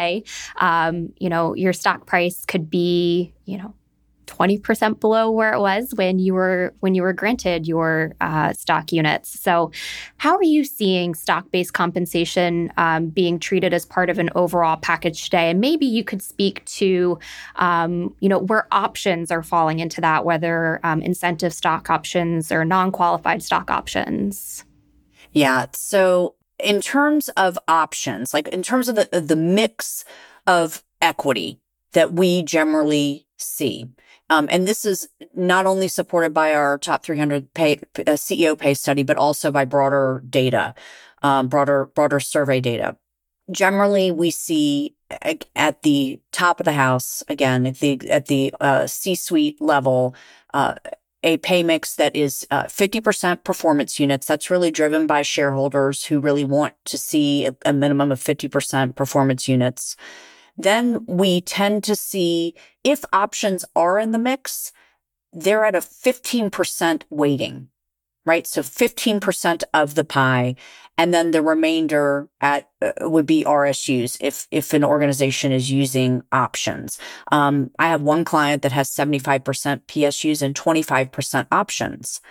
Um, 0.58 1.14
you 1.18 1.30
know, 1.30 1.54
your 1.56 1.74
stock 1.74 2.06
price 2.06 2.46
could 2.46 2.70
be, 2.70 3.34
you 3.46 3.58
know, 3.58 3.74
20% 4.28 5.00
below 5.00 5.30
where 5.30 5.54
it 5.54 5.60
was 5.60 5.94
when 5.96 6.20
you 6.20 6.34
were 6.34 6.74
when 6.80 6.96
you 6.96 7.02
were 7.02 7.14
granted 7.14 7.68
your 7.68 8.14
uh, 8.22 8.54
stock 8.54 8.92
units. 8.92 9.40
So, 9.40 9.72
how 10.18 10.36
are 10.36 10.44
you 10.44 10.64
seeing 10.64 11.14
stock-based 11.14 11.74
compensation 11.74 12.72
um, 12.78 13.08
being 13.08 13.40
treated 13.40 13.74
as 13.74 13.86
part 13.86 14.10
of 14.10 14.20
an 14.20 14.30
overall 14.36 14.78
package 14.78 15.26
today? 15.26 15.50
And 15.50 15.60
maybe 15.60 15.86
you 15.86 16.04
could 16.04 16.22
speak 16.22 16.64
to, 16.66 17.20
um, 17.58 18.16
you 18.20 18.30
know, 18.30 18.40
where 18.40 18.68
options 18.72 19.32
are 19.32 19.44
falling 19.44 19.80
into 19.80 20.02
that, 20.02 20.26
whether 20.26 20.80
um, 20.84 21.02
incentive 21.02 21.54
stock 21.54 21.90
options 21.90 22.52
or 22.52 22.66
non-qualified 22.66 23.44
stock 23.44 23.70
options. 23.70 24.64
Yeah. 25.34 25.66
So, 25.74 26.36
in 26.64 26.82
terms 26.82 27.30
of 27.30 27.60
options, 27.68 28.34
like 28.34 28.48
in 28.48 28.64
terms 28.64 28.88
of 28.90 28.96
the 28.96 29.22
the 29.22 29.36
mix 29.36 30.06
of 30.48 30.84
equity 31.02 31.60
that 31.94 32.14
we 32.14 32.42
generally 32.44 33.26
see. 33.38 33.88
Um, 34.30 34.48
and 34.50 34.68
this 34.68 34.86
is 34.86 35.10
not 35.36 35.66
only 35.66 35.88
supported 35.88 36.34
by 36.34 36.54
our 36.54 36.78
top 36.78 37.04
300 37.04 37.54
pay, 37.54 37.74
uh, 37.74 38.14
CEO 38.14 38.58
pay 38.58 38.74
study, 38.74 39.04
but 39.04 39.18
also 39.18 39.52
by 39.52 39.66
broader 39.66 40.24
data, 40.28 40.74
um, 41.22 41.48
broader, 41.48 41.86
broader 41.94 42.20
survey 42.20 42.60
data. 42.60 42.98
Generally, 43.52 44.12
we 44.12 44.32
see 44.32 44.96
at 45.56 45.82
the 45.84 46.20
top 46.32 46.60
of 46.60 46.66
the 46.66 46.74
house, 46.74 47.22
again, 47.28 47.68
at 47.68 47.80
the, 47.80 48.10
at 48.10 48.26
the 48.28 48.54
uh, 48.60 48.88
C-suite 48.88 49.62
level, 49.62 50.16
uh, 50.54 50.76
a 51.24 51.38
pay 51.38 51.64
mix 51.64 51.96
that 51.96 52.16
is 52.16 52.46
uh, 52.52 52.64
50% 52.64 53.44
performance 53.44 54.00
units. 54.00 54.28
That's 54.28 54.50
really 54.50 54.72
driven 54.72 55.08
by 55.08 55.22
shareholders 55.22 56.06
who 56.06 56.20
really 56.20 56.44
want 56.44 56.74
to 56.86 56.98
see 56.98 57.46
a, 57.46 57.56
a 57.66 57.74
minimum 57.74 58.12
of 58.12 58.20
50% 58.20 58.96
performance 58.96 59.48
units 59.48 59.96
then 60.58 61.06
we 61.06 61.42
tend 61.42 61.84
to 61.86 61.96
see 61.96 62.56
if 62.84 63.04
options 63.12 63.66
are 63.76 64.00
in 64.00 64.12
the 64.12 64.20
mix, 64.20 64.72
they're 65.32 65.66
at 65.66 65.76
a 65.76 65.80
15% 65.80 67.04
weighting, 67.10 67.70
right? 68.26 68.48
So 68.48 68.62
15% 68.62 69.64
of 69.74 69.96
the 69.96 70.04
pie. 70.04 70.56
And 70.98 71.14
then 71.14 71.32
the 71.32 71.42
remainder 71.42 72.30
at 72.40 72.70
uh, 72.82 72.92
would 73.02 73.26
be 73.26 73.44
RSUs 73.44 74.18
if, 74.22 74.48
if 74.52 74.74
an 74.74 74.84
organization 74.84 75.52
is 75.52 75.72
using 75.72 76.24
options. 76.32 77.00
Um, 77.32 77.72
I 77.80 77.88
have 77.88 78.02
one 78.02 78.24
client 78.24 78.62
that 78.62 78.72
has 78.72 78.92
75% 78.92 79.44
PSUs 79.88 80.42
and 80.42 80.54
25% 80.54 81.48
options. 81.52 82.22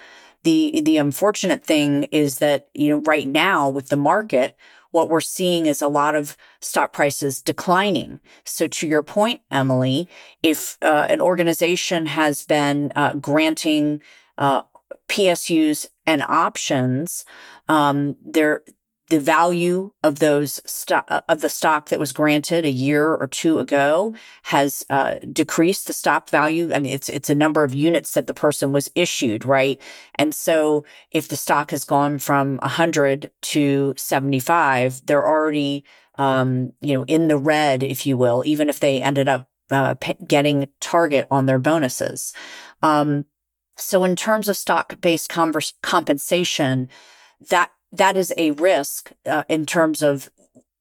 The, 0.44 0.80
the 0.84 0.96
unfortunate 0.96 1.64
thing 1.64 2.04
is 2.04 2.38
that, 2.38 2.68
you 2.74 2.90
know, 2.90 3.02
right 3.02 3.26
now 3.26 3.68
with 3.68 3.88
the 3.88 3.96
market, 3.96 4.56
what 4.92 5.08
we're 5.08 5.20
seeing 5.20 5.66
is 5.66 5.82
a 5.82 5.88
lot 5.88 6.14
of 6.14 6.36
stock 6.60 6.92
prices 6.92 7.42
declining. 7.42 8.20
So 8.44 8.68
to 8.68 8.86
your 8.86 9.02
point, 9.02 9.40
Emily, 9.50 10.08
if 10.42 10.78
uh, 10.82 11.06
an 11.08 11.20
organization 11.20 12.06
has 12.06 12.44
been 12.44 12.92
uh, 12.94 13.14
granting 13.14 14.02
uh, 14.38 14.62
PSUs 15.12 15.86
and 16.06 16.22
options, 16.22 17.24
um, 17.68 18.16
there 18.24 18.62
the 19.12 19.20
value 19.20 19.92
of 20.02 20.20
those 20.20 20.62
stock 20.64 21.06
of 21.28 21.42
the 21.42 21.50
stock 21.50 21.90
that 21.90 22.00
was 22.00 22.12
granted 22.12 22.64
a 22.64 22.70
year 22.70 23.14
or 23.14 23.26
two 23.26 23.58
ago 23.58 24.14
has 24.44 24.86
uh, 24.88 25.16
decreased 25.30 25.86
the 25.86 25.92
stock 25.92 26.30
value. 26.30 26.72
I 26.72 26.78
mean, 26.78 26.94
it's 26.94 27.10
it's 27.10 27.28
a 27.28 27.34
number 27.34 27.62
of 27.62 27.74
units 27.74 28.14
that 28.14 28.26
the 28.26 28.32
person 28.32 28.72
was 28.72 28.90
issued, 28.94 29.44
right? 29.44 29.78
And 30.14 30.34
so, 30.34 30.86
if 31.10 31.28
the 31.28 31.36
stock 31.36 31.72
has 31.72 31.84
gone 31.84 32.18
from 32.20 32.56
100 32.58 33.30
to 33.42 33.92
75, 33.98 35.02
they're 35.04 35.28
already 35.28 35.84
um, 36.16 36.72
you 36.80 36.96
know 36.96 37.04
in 37.04 37.28
the 37.28 37.36
red, 37.36 37.82
if 37.82 38.06
you 38.06 38.16
will, 38.16 38.42
even 38.46 38.70
if 38.70 38.80
they 38.80 39.02
ended 39.02 39.28
up 39.28 39.46
uh, 39.70 39.94
getting 40.26 40.68
target 40.80 41.26
on 41.30 41.44
their 41.44 41.58
bonuses. 41.58 42.32
Um, 42.82 43.26
so, 43.76 44.04
in 44.04 44.16
terms 44.16 44.48
of 44.48 44.56
stock 44.56 45.00
based 45.00 45.28
converse- 45.28 45.74
compensation, 45.82 46.88
that 47.50 47.70
that 47.92 48.16
is 48.16 48.32
a 48.36 48.52
risk 48.52 49.12
uh, 49.26 49.44
in 49.48 49.66
terms 49.66 50.02
of 50.02 50.30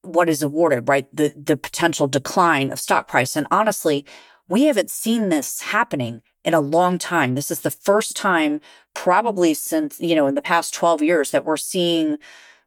what 0.01 0.29
is 0.29 0.43
awarded, 0.43 0.87
right? 0.89 1.07
The 1.15 1.33
the 1.35 1.57
potential 1.57 2.07
decline 2.07 2.71
of 2.71 2.79
stock 2.79 3.07
price. 3.07 3.35
And 3.35 3.47
honestly, 3.51 4.05
we 4.47 4.63
haven't 4.63 4.89
seen 4.89 5.29
this 5.29 5.61
happening 5.61 6.21
in 6.43 6.53
a 6.53 6.59
long 6.59 6.97
time. 6.97 7.35
This 7.35 7.51
is 7.51 7.61
the 7.61 7.71
first 7.71 8.15
time, 8.15 8.61
probably 8.93 9.53
since 9.53 9.99
you 9.99 10.15
know, 10.15 10.27
in 10.27 10.35
the 10.35 10.41
past 10.41 10.73
twelve 10.73 11.01
years, 11.01 11.31
that 11.31 11.45
we're 11.45 11.57
seeing 11.57 12.17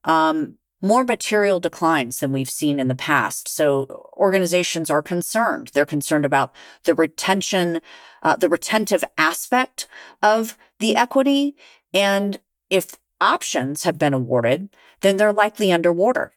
um, 0.05 0.57
more 0.85 1.05
material 1.05 1.61
declines 1.61 2.21
than 2.21 2.31
we've 2.31 2.51
seen 2.51 2.79
in 2.79 2.89
the 2.89 2.95
past. 2.95 3.49
So 3.49 4.11
organizations 4.17 4.91
are 4.91 5.03
concerned. 5.03 5.71
They're 5.73 5.87
concerned 5.87 6.27
about 6.27 6.55
the 6.85 6.95
retention, 6.95 7.81
uh, 8.23 8.37
the 8.37 8.51
retentive 8.51 9.03
aspect 9.17 9.89
of 10.23 10.59
the 10.81 10.95
equity, 10.95 11.57
and 11.95 12.39
if 12.69 12.97
options 13.21 13.85
have 13.85 13.99
been 13.99 14.13
awarded, 14.13 14.69
then 15.01 15.17
they're 15.17 15.33
likely 15.33 15.73
underwater. 15.73 16.33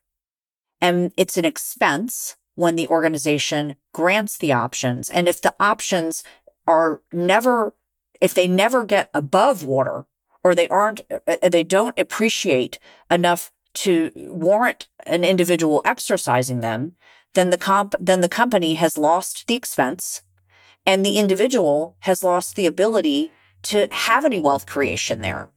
And 0.80 1.12
it's 1.18 1.38
an 1.38 1.46
expense 1.46 2.38
when 2.56 2.76
the 2.76 2.88
organization 2.88 3.76
grants 3.94 4.38
the 4.38 4.54
options. 4.54 5.10
And 5.10 5.28
if 5.28 5.42
the 5.42 5.56
options 5.60 6.24
are 6.66 7.02
never, 7.12 7.74
if 8.22 8.34
they 8.34 8.48
never 8.48 8.86
get 8.86 9.10
above 9.14 9.66
water 9.66 10.06
or 10.44 10.56
they 10.56 10.70
aren't, 10.70 11.02
uh, 11.12 11.50
they 11.50 11.64
don't 11.64 12.00
appreciate 12.00 12.80
enough 13.12 13.52
to 13.84 14.12
warrant 14.16 14.88
an 15.06 15.24
individual 15.24 15.82
exercising 15.86 16.62
them, 16.62 16.94
then 17.34 17.50
the 17.50 17.58
comp, 17.58 17.96
then 18.00 18.22
the 18.22 18.30
company 18.30 18.76
has 18.76 18.98
lost 18.98 19.48
the 19.48 19.56
expense 19.56 20.22
and 20.86 21.06
the 21.06 21.18
individual 21.18 21.98
has 22.02 22.24
lost 22.24 22.56
the 22.56 22.66
ability 22.66 23.32
to 23.64 23.88
have 23.92 24.24
any 24.26 24.40
wealth 24.40 24.66
creation 24.66 25.22
there 25.22 25.50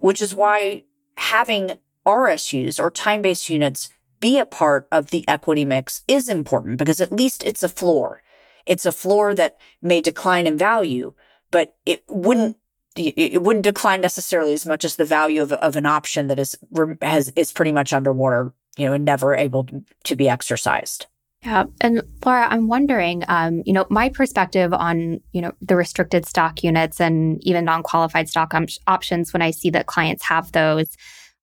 which 0.00 0.22
is 0.22 0.34
why 0.34 0.84
having 1.16 1.78
RSUs 2.06 2.78
or 2.78 2.90
time 2.90 3.22
based 3.22 3.48
units 3.48 3.90
be 4.20 4.38
a 4.38 4.46
part 4.46 4.88
of 4.90 5.10
the 5.10 5.26
equity 5.28 5.64
mix 5.64 6.02
is 6.08 6.28
important 6.28 6.78
because 6.78 7.00
at 7.00 7.12
least 7.12 7.44
it's 7.44 7.62
a 7.62 7.68
floor. 7.68 8.22
It's 8.64 8.86
a 8.86 8.92
floor 8.92 9.34
that 9.34 9.58
may 9.82 10.00
decline 10.00 10.46
in 10.46 10.56
value, 10.56 11.14
but 11.50 11.76
it 11.84 12.04
wouldn't 12.08 12.56
it 12.96 13.42
wouldn't 13.42 13.64
decline 13.64 14.00
necessarily 14.00 14.52
as 14.52 14.66
much 14.66 14.84
as 14.84 14.96
the 14.96 15.04
value 15.04 15.42
of, 15.42 15.52
of 15.52 15.76
an 15.76 15.86
option 15.86 16.26
that 16.28 16.38
is 16.38 16.56
has 17.02 17.32
is 17.36 17.52
pretty 17.52 17.72
much 17.72 17.92
underwater, 17.92 18.52
you 18.76 18.86
know, 18.86 18.92
and 18.92 19.04
never 19.04 19.34
able 19.34 19.66
to 20.04 20.16
be 20.16 20.28
exercised. 20.28 21.06
Yeah. 21.42 21.64
And 21.80 22.02
Laura, 22.24 22.48
I'm 22.48 22.66
wondering, 22.66 23.22
um, 23.28 23.62
you 23.64 23.72
know, 23.72 23.86
my 23.88 24.08
perspective 24.08 24.72
on, 24.72 25.20
you 25.32 25.40
know, 25.40 25.52
the 25.60 25.76
restricted 25.76 26.26
stock 26.26 26.64
units 26.64 27.00
and 27.00 27.38
even 27.46 27.64
non-qualified 27.64 28.28
stock 28.28 28.52
op- 28.52 28.68
options 28.86 29.32
when 29.32 29.42
I 29.42 29.52
see 29.52 29.70
that 29.70 29.86
clients 29.86 30.24
have 30.24 30.50
those, 30.52 30.96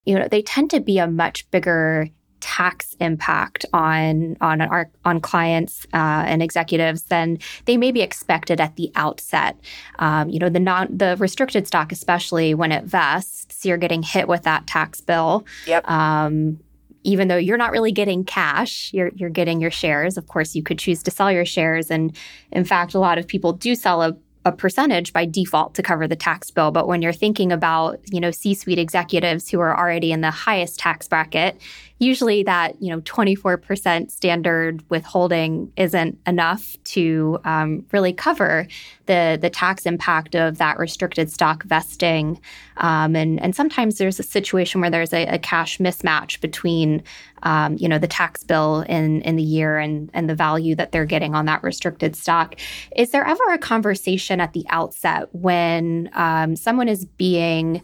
you 0.04 0.18
know, 0.18 0.28
they 0.28 0.42
tend 0.42 0.70
to 0.70 0.80
be 0.80 0.98
a 0.98 1.06
much 1.06 1.50
bigger 1.50 2.08
tax 2.54 2.94
impact 3.00 3.66
on 3.72 4.36
on 4.40 4.60
our 4.60 4.88
on 5.04 5.20
clients 5.20 5.86
uh, 5.92 6.22
and 6.24 6.40
executives 6.40 7.02
than 7.04 7.36
they 7.64 7.76
may 7.76 7.90
be 7.90 8.00
expected 8.00 8.60
at 8.60 8.76
the 8.76 8.92
outset. 8.94 9.56
Um, 9.98 10.28
you 10.28 10.38
know, 10.38 10.48
the 10.48 10.60
non 10.60 10.86
the 10.96 11.16
restricted 11.18 11.66
stock, 11.66 11.90
especially 11.90 12.54
when 12.54 12.70
it 12.70 12.84
vests, 12.84 13.64
you're 13.64 13.76
getting 13.76 14.04
hit 14.04 14.28
with 14.28 14.44
that 14.44 14.68
tax 14.68 15.00
bill. 15.00 15.44
Yep. 15.66 15.90
Um, 15.90 16.60
even 17.02 17.26
though 17.26 17.36
you're 17.36 17.58
not 17.58 17.72
really 17.72 17.92
getting 17.92 18.24
cash, 18.24 18.92
you're 18.94 19.10
you're 19.16 19.30
getting 19.30 19.60
your 19.60 19.72
shares. 19.72 20.16
Of 20.16 20.28
course, 20.28 20.54
you 20.54 20.62
could 20.62 20.78
choose 20.78 21.02
to 21.02 21.10
sell 21.10 21.32
your 21.32 21.44
shares, 21.44 21.90
and 21.90 22.16
in 22.52 22.64
fact, 22.64 22.94
a 22.94 23.00
lot 23.00 23.18
of 23.18 23.26
people 23.26 23.52
do 23.52 23.74
sell 23.74 24.00
a 24.00 24.16
a 24.44 24.52
percentage 24.52 25.12
by 25.12 25.24
default 25.24 25.74
to 25.74 25.82
cover 25.82 26.06
the 26.06 26.16
tax 26.16 26.50
bill. 26.50 26.70
But 26.70 26.86
when 26.86 27.00
you're 27.00 27.12
thinking 27.12 27.50
about, 27.50 28.00
you 28.12 28.20
know, 28.20 28.30
C-suite 28.30 28.78
executives 28.78 29.48
who 29.48 29.60
are 29.60 29.76
already 29.76 30.12
in 30.12 30.20
the 30.20 30.30
highest 30.30 30.78
tax 30.78 31.08
bracket, 31.08 31.58
usually 31.98 32.42
that 32.42 32.80
you 32.82 32.90
know 32.90 33.00
24% 33.02 34.10
standard 34.10 34.82
withholding 34.90 35.72
isn't 35.76 36.18
enough 36.26 36.76
to 36.84 37.38
um, 37.44 37.84
really 37.92 38.12
cover 38.12 38.66
the 39.06 39.38
the 39.40 39.50
tax 39.50 39.86
impact 39.86 40.34
of 40.34 40.58
that 40.58 40.78
restricted 40.78 41.30
stock 41.30 41.62
vesting. 41.64 42.40
Um, 42.78 43.14
and 43.14 43.40
and 43.40 43.54
sometimes 43.54 43.98
there's 43.98 44.18
a 44.18 44.24
situation 44.24 44.80
where 44.80 44.90
there's 44.90 45.12
a, 45.12 45.26
a 45.26 45.38
cash 45.38 45.78
mismatch 45.78 46.40
between 46.40 47.02
um, 47.44 47.76
you 47.78 47.88
know 47.88 47.98
the 47.98 48.08
tax 48.08 48.42
bill 48.42 48.80
in 48.88 49.22
in 49.22 49.36
the 49.36 49.42
year 49.42 49.78
and 49.78 50.10
and 50.14 50.28
the 50.28 50.34
value 50.34 50.74
that 50.74 50.90
they're 50.92 51.04
getting 51.04 51.34
on 51.34 51.46
that 51.46 51.62
restricted 51.62 52.16
stock. 52.16 52.56
Is 52.96 53.10
there 53.10 53.24
ever 53.24 53.52
a 53.52 53.58
conversation 53.58 54.40
at 54.40 54.52
the 54.52 54.64
outset 54.68 55.28
when 55.32 56.10
um, 56.14 56.56
someone 56.56 56.88
is 56.88 57.04
being 57.04 57.82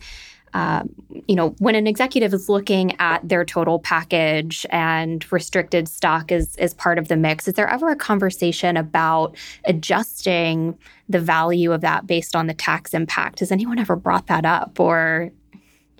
um, 0.52 0.90
you 1.26 1.36
know, 1.36 1.50
when 1.58 1.74
an 1.74 1.86
executive 1.86 2.34
is 2.34 2.48
looking 2.48 2.98
at 2.98 3.26
their 3.28 3.44
total 3.44 3.78
package 3.78 4.66
and 4.70 5.30
restricted 5.32 5.88
stock 5.88 6.32
is 6.32 6.56
is 6.56 6.74
part 6.74 6.98
of 6.98 7.08
the 7.08 7.16
mix, 7.16 7.46
is 7.46 7.54
there 7.54 7.68
ever 7.68 7.90
a 7.90 7.96
conversation 7.96 8.76
about 8.76 9.36
adjusting 9.64 10.76
the 11.08 11.20
value 11.20 11.72
of 11.72 11.80
that 11.80 12.06
based 12.06 12.34
on 12.34 12.46
the 12.46 12.54
tax 12.54 12.94
impact? 12.94 13.40
Has 13.40 13.52
anyone 13.52 13.78
ever 13.78 13.96
brought 13.96 14.26
that 14.26 14.44
up, 14.44 14.78
or 14.80 15.30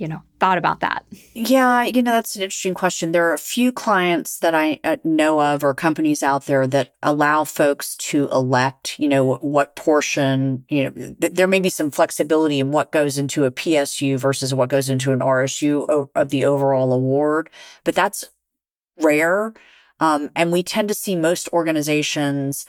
you 0.00 0.08
know, 0.08 0.22
thought 0.38 0.56
about 0.56 0.80
that? 0.80 1.04
Yeah, 1.34 1.84
you 1.84 2.02
know, 2.02 2.12
that's 2.12 2.34
an 2.34 2.40
interesting 2.40 2.72
question. 2.72 3.12
There 3.12 3.28
are 3.28 3.34
a 3.34 3.38
few 3.38 3.70
clients 3.70 4.38
that 4.38 4.54
I 4.54 4.80
uh, 4.82 4.96
know 5.04 5.42
of 5.42 5.62
or 5.62 5.74
companies 5.74 6.22
out 6.22 6.46
there 6.46 6.66
that 6.68 6.94
allow 7.02 7.44
folks 7.44 7.96
to 7.96 8.26
elect, 8.30 8.98
you 8.98 9.08
know, 9.08 9.34
what 9.34 9.76
portion, 9.76 10.64
you 10.70 10.84
know, 10.84 10.90
th- 11.20 11.34
there 11.34 11.46
may 11.46 11.60
be 11.60 11.68
some 11.68 11.90
flexibility 11.90 12.60
in 12.60 12.72
what 12.72 12.92
goes 12.92 13.18
into 13.18 13.44
a 13.44 13.50
PSU 13.50 14.18
versus 14.18 14.54
what 14.54 14.70
goes 14.70 14.88
into 14.88 15.12
an 15.12 15.20
RSU 15.20 16.08
of 16.14 16.30
the 16.30 16.46
overall 16.46 16.94
award, 16.94 17.50
but 17.84 17.94
that's 17.94 18.24
rare. 19.02 19.52
Um, 20.00 20.30
and 20.34 20.50
we 20.50 20.62
tend 20.62 20.88
to 20.88 20.94
see 20.94 21.14
most 21.14 21.46
organizations 21.52 22.64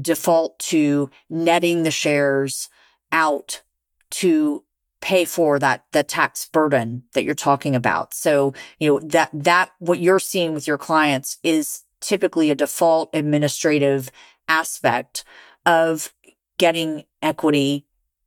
default 0.00 0.58
to 0.58 1.10
netting 1.30 1.84
the 1.84 1.92
shares 1.92 2.68
out 3.12 3.62
to 4.10 4.64
pay 5.02 5.26
for 5.26 5.58
that 5.58 5.84
the 5.92 6.02
tax 6.02 6.46
burden 6.46 7.02
that 7.12 7.24
you're 7.24 7.34
talking 7.34 7.76
about. 7.76 8.14
So, 8.14 8.54
you 8.78 8.88
know, 8.88 9.00
that 9.00 9.28
that 9.34 9.72
what 9.80 9.98
you're 9.98 10.18
seeing 10.18 10.54
with 10.54 10.66
your 10.66 10.78
clients 10.78 11.36
is 11.42 11.82
typically 12.00 12.50
a 12.50 12.54
default 12.54 13.10
administrative 13.12 14.10
aspect 14.48 15.24
of 15.66 16.14
getting 16.56 17.04
equity 17.20 17.84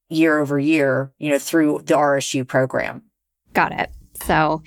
year 0.09 0.37
over 0.39 0.59
year, 0.59 1.11
you 1.17 1.31
know, 1.31 1.39
through 1.39 1.81
the 1.85 1.95
RSU 1.95 2.47
program. 2.47 3.03
Got 3.53 3.71
it. 3.71 3.89
So 4.21 4.61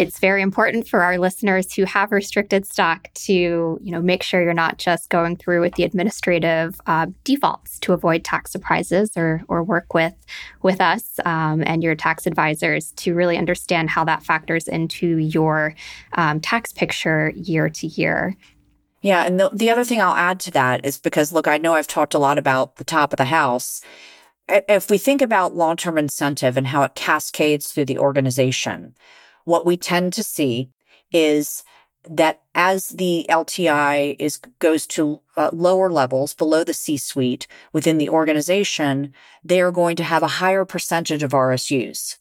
it's 0.00 0.18
very 0.18 0.40
important 0.40 0.88
for 0.88 1.02
our 1.02 1.18
listeners 1.18 1.74
who 1.74 1.84
have 1.84 2.10
restricted 2.10 2.64
stock 2.64 3.12
to 3.12 3.78
you 3.82 3.92
know 3.92 4.00
make 4.00 4.22
sure 4.22 4.42
you're 4.42 4.54
not 4.54 4.78
just 4.78 5.10
going 5.10 5.36
through 5.36 5.60
with 5.60 5.74
the 5.74 5.84
administrative 5.84 6.80
uh, 6.86 7.06
defaults 7.22 7.78
to 7.80 7.92
avoid 7.92 8.24
tax 8.24 8.50
surprises 8.50 9.10
or 9.14 9.42
or 9.48 9.62
work 9.62 9.92
with 9.92 10.14
with 10.62 10.80
us 10.80 11.20
um, 11.26 11.62
and 11.66 11.82
your 11.82 11.94
tax 11.94 12.26
advisors 12.26 12.92
to 12.92 13.14
really 13.14 13.36
understand 13.36 13.90
how 13.90 14.02
that 14.02 14.22
factors 14.22 14.66
into 14.66 15.18
your 15.18 15.74
um, 16.14 16.40
tax 16.40 16.72
picture 16.72 17.30
year 17.36 17.68
to 17.68 17.86
year. 17.86 18.34
Yeah 19.02 19.24
and 19.24 19.38
the, 19.38 19.50
the 19.52 19.68
other 19.68 19.84
thing 19.84 20.00
i'll 20.00 20.14
add 20.14 20.40
to 20.40 20.50
that 20.52 20.84
is 20.84 20.96
because 20.96 21.30
look 21.30 21.46
i 21.46 21.58
know 21.58 21.74
i've 21.74 21.86
talked 21.86 22.14
a 22.14 22.18
lot 22.18 22.38
about 22.38 22.76
the 22.76 22.84
top 22.84 23.12
of 23.12 23.18
the 23.18 23.26
house. 23.26 23.82
If 24.48 24.90
we 24.90 24.98
think 24.98 25.22
about 25.22 25.54
long-term 25.54 25.96
incentive 25.96 26.56
and 26.56 26.66
how 26.66 26.82
it 26.82 26.96
cascades 26.96 27.70
through 27.70 27.84
the 27.84 27.98
organization 27.98 28.94
what 29.50 29.66
we 29.66 29.76
tend 29.76 30.12
to 30.14 30.22
see 30.22 30.70
is 31.12 31.64
that 32.08 32.40
as 32.54 32.90
the 32.90 33.26
LTI 33.28 34.16
is 34.18 34.38
goes 34.58 34.86
to 34.86 35.20
uh, 35.36 35.50
lower 35.52 35.90
levels 35.90 36.32
below 36.32 36.64
the 36.64 36.72
C-suite 36.72 37.46
within 37.72 37.98
the 37.98 38.08
organization, 38.08 39.12
they 39.44 39.60
are 39.60 39.72
going 39.72 39.96
to 39.96 40.04
have 40.04 40.22
a 40.22 40.38
higher 40.40 40.64
percentage 40.64 41.22
of 41.22 41.32
RSUs, 41.32 42.16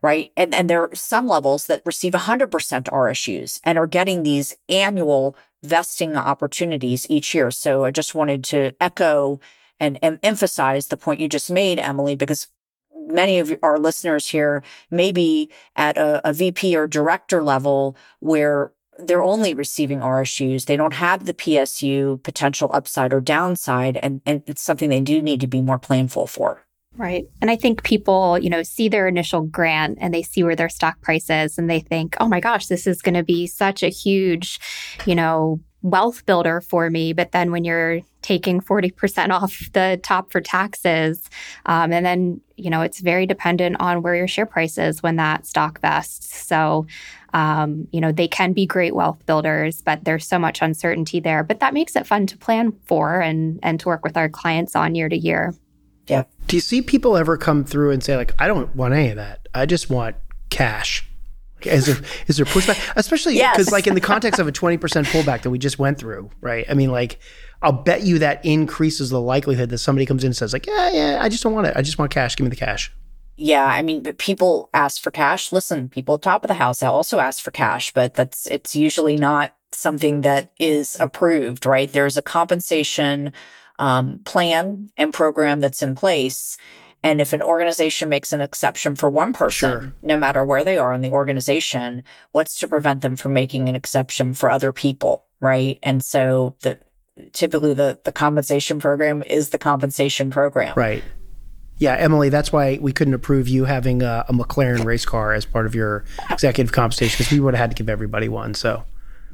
right? 0.00 0.30
And 0.36 0.54
and 0.54 0.70
there 0.70 0.84
are 0.84 0.94
some 0.94 1.26
levels 1.26 1.66
that 1.66 1.82
receive 1.84 2.14
100% 2.14 2.48
RSUs 2.48 3.60
and 3.64 3.76
are 3.76 3.86
getting 3.86 4.22
these 4.22 4.56
annual 4.68 5.36
vesting 5.62 6.16
opportunities 6.16 7.06
each 7.10 7.34
year. 7.34 7.50
So 7.50 7.84
I 7.84 7.90
just 7.90 8.14
wanted 8.14 8.44
to 8.44 8.72
echo 8.80 9.40
and, 9.78 9.98
and 10.02 10.18
emphasize 10.22 10.86
the 10.86 10.96
point 10.96 11.20
you 11.20 11.28
just 11.28 11.50
made, 11.50 11.78
Emily, 11.78 12.14
because 12.14 12.46
many 13.06 13.38
of 13.38 13.52
our 13.62 13.78
listeners 13.78 14.28
here 14.28 14.62
may 14.90 15.12
be 15.12 15.50
at 15.76 15.96
a, 15.96 16.28
a 16.28 16.32
VP 16.32 16.76
or 16.76 16.86
director 16.86 17.42
level 17.42 17.96
where 18.20 18.72
they're 18.98 19.22
only 19.22 19.54
receiving 19.54 20.00
RSUs. 20.00 20.66
They 20.66 20.76
don't 20.76 20.94
have 20.94 21.24
the 21.24 21.34
PSU 21.34 22.22
potential 22.22 22.70
upside 22.72 23.12
or 23.12 23.20
downside. 23.20 23.96
And, 24.02 24.20
and 24.26 24.42
it's 24.46 24.62
something 24.62 24.90
they 24.90 25.00
do 25.00 25.22
need 25.22 25.40
to 25.40 25.46
be 25.46 25.62
more 25.62 25.78
planful 25.78 26.28
for. 26.28 26.64
Right. 26.96 27.26
And 27.40 27.50
I 27.50 27.56
think 27.56 27.84
people, 27.84 28.38
you 28.38 28.50
know, 28.50 28.62
see 28.62 28.88
their 28.88 29.06
initial 29.06 29.42
grant 29.42 29.98
and 30.00 30.12
they 30.12 30.22
see 30.22 30.42
where 30.42 30.56
their 30.56 30.68
stock 30.68 31.00
price 31.00 31.30
is 31.30 31.56
and 31.56 31.70
they 31.70 31.80
think, 31.80 32.16
oh 32.20 32.28
my 32.28 32.40
gosh, 32.40 32.66
this 32.66 32.86
is 32.86 33.00
going 33.00 33.14
to 33.14 33.22
be 33.22 33.46
such 33.46 33.82
a 33.82 33.88
huge, 33.88 34.58
you 35.06 35.14
know, 35.14 35.60
wealth 35.82 36.24
builder 36.26 36.60
for 36.60 36.90
me. 36.90 37.12
But 37.12 37.32
then 37.32 37.50
when 37.52 37.64
you're 37.64 38.00
taking 38.22 38.60
40% 38.60 39.30
off 39.30 39.70
the 39.72 39.98
top 40.02 40.30
for 40.30 40.40
taxes, 40.40 41.28
um, 41.66 41.92
and 41.92 42.04
then, 42.04 42.40
you 42.56 42.70
know, 42.70 42.82
it's 42.82 43.00
very 43.00 43.26
dependent 43.26 43.76
on 43.80 44.02
where 44.02 44.14
your 44.14 44.28
share 44.28 44.46
price 44.46 44.76
is 44.76 45.02
when 45.02 45.16
that 45.16 45.46
stock 45.46 45.80
vests. 45.80 46.46
So, 46.46 46.86
um, 47.32 47.88
you 47.92 48.00
know, 48.00 48.12
they 48.12 48.28
can 48.28 48.52
be 48.52 48.66
great 48.66 48.94
wealth 48.94 49.24
builders, 49.24 49.82
but 49.82 50.04
there's 50.04 50.26
so 50.26 50.38
much 50.38 50.60
uncertainty 50.60 51.20
there. 51.20 51.42
But 51.42 51.60
that 51.60 51.74
makes 51.74 51.96
it 51.96 52.06
fun 52.06 52.26
to 52.26 52.36
plan 52.36 52.72
for 52.84 53.20
and 53.20 53.58
and 53.62 53.78
to 53.80 53.88
work 53.88 54.04
with 54.04 54.16
our 54.16 54.28
clients 54.28 54.74
on 54.76 54.94
year 54.94 55.08
to 55.08 55.16
year. 55.16 55.54
Yeah. 56.06 56.24
Do 56.48 56.56
you 56.56 56.60
see 56.60 56.82
people 56.82 57.16
ever 57.16 57.36
come 57.36 57.64
through 57.64 57.92
and 57.92 58.02
say 58.02 58.16
like, 58.16 58.34
I 58.38 58.48
don't 58.48 58.74
want 58.74 58.94
any 58.94 59.10
of 59.10 59.16
that. 59.16 59.48
I 59.54 59.64
just 59.64 59.88
want 59.88 60.16
cash? 60.50 61.08
Is 61.66 61.86
there 61.86 61.96
is 62.26 62.36
there 62.36 62.46
pushback, 62.46 62.92
especially 62.96 63.34
because 63.34 63.66
yes. 63.66 63.72
like 63.72 63.86
in 63.86 63.94
the 63.94 64.00
context 64.00 64.40
of 64.40 64.46
a 64.46 64.52
twenty 64.52 64.76
percent 64.76 65.06
pullback 65.08 65.42
that 65.42 65.50
we 65.50 65.58
just 65.58 65.78
went 65.78 65.98
through, 65.98 66.30
right? 66.40 66.64
I 66.68 66.74
mean, 66.74 66.90
like 66.90 67.18
I'll 67.62 67.72
bet 67.72 68.02
you 68.02 68.18
that 68.20 68.44
increases 68.44 69.10
the 69.10 69.20
likelihood 69.20 69.70
that 69.70 69.78
somebody 69.78 70.06
comes 70.06 70.24
in 70.24 70.28
and 70.28 70.36
says 70.36 70.52
like, 70.52 70.66
yeah, 70.66 70.90
yeah, 70.90 71.18
I 71.20 71.28
just 71.28 71.42
don't 71.42 71.52
want 71.52 71.66
it. 71.66 71.76
I 71.76 71.82
just 71.82 71.98
want 71.98 72.10
cash. 72.10 72.36
Give 72.36 72.44
me 72.44 72.50
the 72.50 72.56
cash. 72.56 72.92
Yeah, 73.36 73.64
I 73.64 73.80
mean, 73.80 74.04
people 74.14 74.68
ask 74.74 75.00
for 75.00 75.10
cash. 75.10 75.50
Listen, 75.50 75.88
people 75.88 76.16
at 76.16 76.22
top 76.22 76.44
of 76.44 76.48
the 76.48 76.54
house 76.54 76.82
also 76.82 77.18
ask 77.20 77.42
for 77.42 77.50
cash, 77.50 77.92
but 77.92 78.14
that's 78.14 78.46
it's 78.46 78.76
usually 78.76 79.16
not 79.16 79.54
something 79.72 80.22
that 80.22 80.52
is 80.58 80.98
approved, 81.00 81.64
right? 81.64 81.90
There's 81.90 82.16
a 82.16 82.22
compensation 82.22 83.32
um, 83.78 84.20
plan 84.24 84.90
and 84.96 85.12
program 85.12 85.60
that's 85.60 85.82
in 85.82 85.94
place 85.94 86.58
and 87.02 87.20
if 87.20 87.32
an 87.32 87.42
organization 87.42 88.08
makes 88.08 88.32
an 88.32 88.40
exception 88.40 88.94
for 88.94 89.08
one 89.08 89.32
person, 89.32 89.70
sure. 89.70 89.92
no 90.02 90.18
matter 90.18 90.44
where 90.44 90.64
they 90.64 90.76
are 90.76 90.92
in 90.92 91.00
the 91.00 91.10
organization, 91.10 92.02
what's 92.32 92.58
to 92.58 92.68
prevent 92.68 93.00
them 93.00 93.16
from 93.16 93.32
making 93.32 93.68
an 93.68 93.74
exception 93.74 94.34
for 94.34 94.50
other 94.50 94.72
people? 94.72 95.24
Right. 95.40 95.78
And 95.82 96.04
so 96.04 96.56
the, 96.60 96.78
typically 97.32 97.72
the, 97.72 97.98
the 98.04 98.12
compensation 98.12 98.80
program 98.80 99.22
is 99.22 99.48
the 99.48 99.58
compensation 99.58 100.30
program. 100.30 100.74
Right. 100.76 101.02
Yeah, 101.78 101.94
Emily, 101.94 102.28
that's 102.28 102.52
why 102.52 102.78
we 102.82 102.92
couldn't 102.92 103.14
approve 103.14 103.48
you 103.48 103.64
having 103.64 104.02
a, 104.02 104.26
a 104.28 104.34
McLaren 104.34 104.84
race 104.84 105.06
car 105.06 105.32
as 105.32 105.46
part 105.46 105.64
of 105.64 105.74
your 105.74 106.04
executive 106.28 106.72
compensation 106.72 107.16
because 107.16 107.32
we 107.32 107.40
would 107.40 107.54
have 107.54 107.60
had 107.60 107.70
to 107.70 107.82
give 107.82 107.88
everybody 107.88 108.28
one. 108.28 108.52
So 108.52 108.84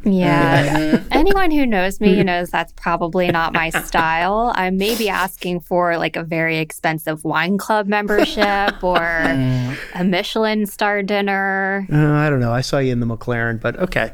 yeah. 0.04 1.02
Anyone 1.11 1.50
who 1.50 1.66
knows 1.66 2.00
me 2.00 2.22
knows 2.22 2.50
that's 2.50 2.72
probably 2.72 3.28
not 3.28 3.52
my 3.52 3.70
style. 3.70 4.52
I 4.54 4.70
may 4.70 4.96
be 4.96 5.09
asking 5.09 5.61
for 5.61 5.96
like 5.96 6.16
a 6.16 6.22
very 6.22 6.59
expensive 6.59 7.24
wine 7.24 7.59
club 7.59 7.87
membership 7.87 8.37
or 8.82 8.98
mm. 8.98 9.76
a 9.94 10.04
Michelin 10.04 10.66
star 10.66 11.02
dinner. 11.02 11.87
Uh, 11.92 12.12
I 12.12 12.30
don't 12.30 12.40
know. 12.40 12.52
I 12.52 12.61
saw 12.61 12.78
you 12.78 12.92
in 12.92 13.00
the 13.00 13.06
McLaren, 13.06 13.61
but 13.61 13.76
okay. 13.78 14.12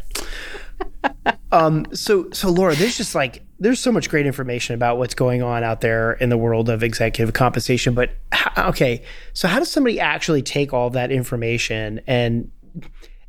um, 1.52 1.86
so, 1.94 2.30
so 2.30 2.50
Laura, 2.50 2.74
there's 2.74 2.96
just 2.96 3.14
like 3.14 3.44
there's 3.58 3.78
so 3.78 3.92
much 3.92 4.08
great 4.08 4.26
information 4.26 4.74
about 4.74 4.98
what's 4.98 5.14
going 5.14 5.42
on 5.42 5.62
out 5.62 5.80
there 5.80 6.14
in 6.14 6.30
the 6.30 6.36
world 6.36 6.68
of 6.68 6.82
executive 6.82 7.34
compensation. 7.34 7.94
But 7.94 8.10
okay, 8.58 9.04
so 9.34 9.46
how 9.46 9.58
does 9.58 9.70
somebody 9.70 10.00
actually 10.00 10.42
take 10.42 10.72
all 10.72 10.90
that 10.90 11.12
information 11.12 12.00
and 12.06 12.50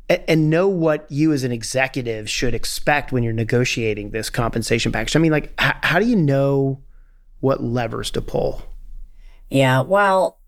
and 0.08 0.50
know 0.50 0.68
what 0.68 1.10
you 1.10 1.32
as 1.32 1.44
an 1.44 1.52
executive 1.52 2.28
should 2.28 2.54
expect 2.54 3.12
when 3.12 3.22
you're 3.22 3.32
negotiating 3.32 4.10
this 4.10 4.28
compensation 4.30 4.92
package. 4.92 5.16
I 5.16 5.18
mean, 5.18 5.32
like, 5.32 5.52
h- 5.60 5.76
how 5.82 5.98
do 5.98 6.06
you 6.06 6.16
know 6.16 6.82
what 7.40 7.62
levers 7.62 8.10
to 8.12 8.20
pull? 8.20 8.62
Yeah, 9.50 9.80
well, 9.80 10.38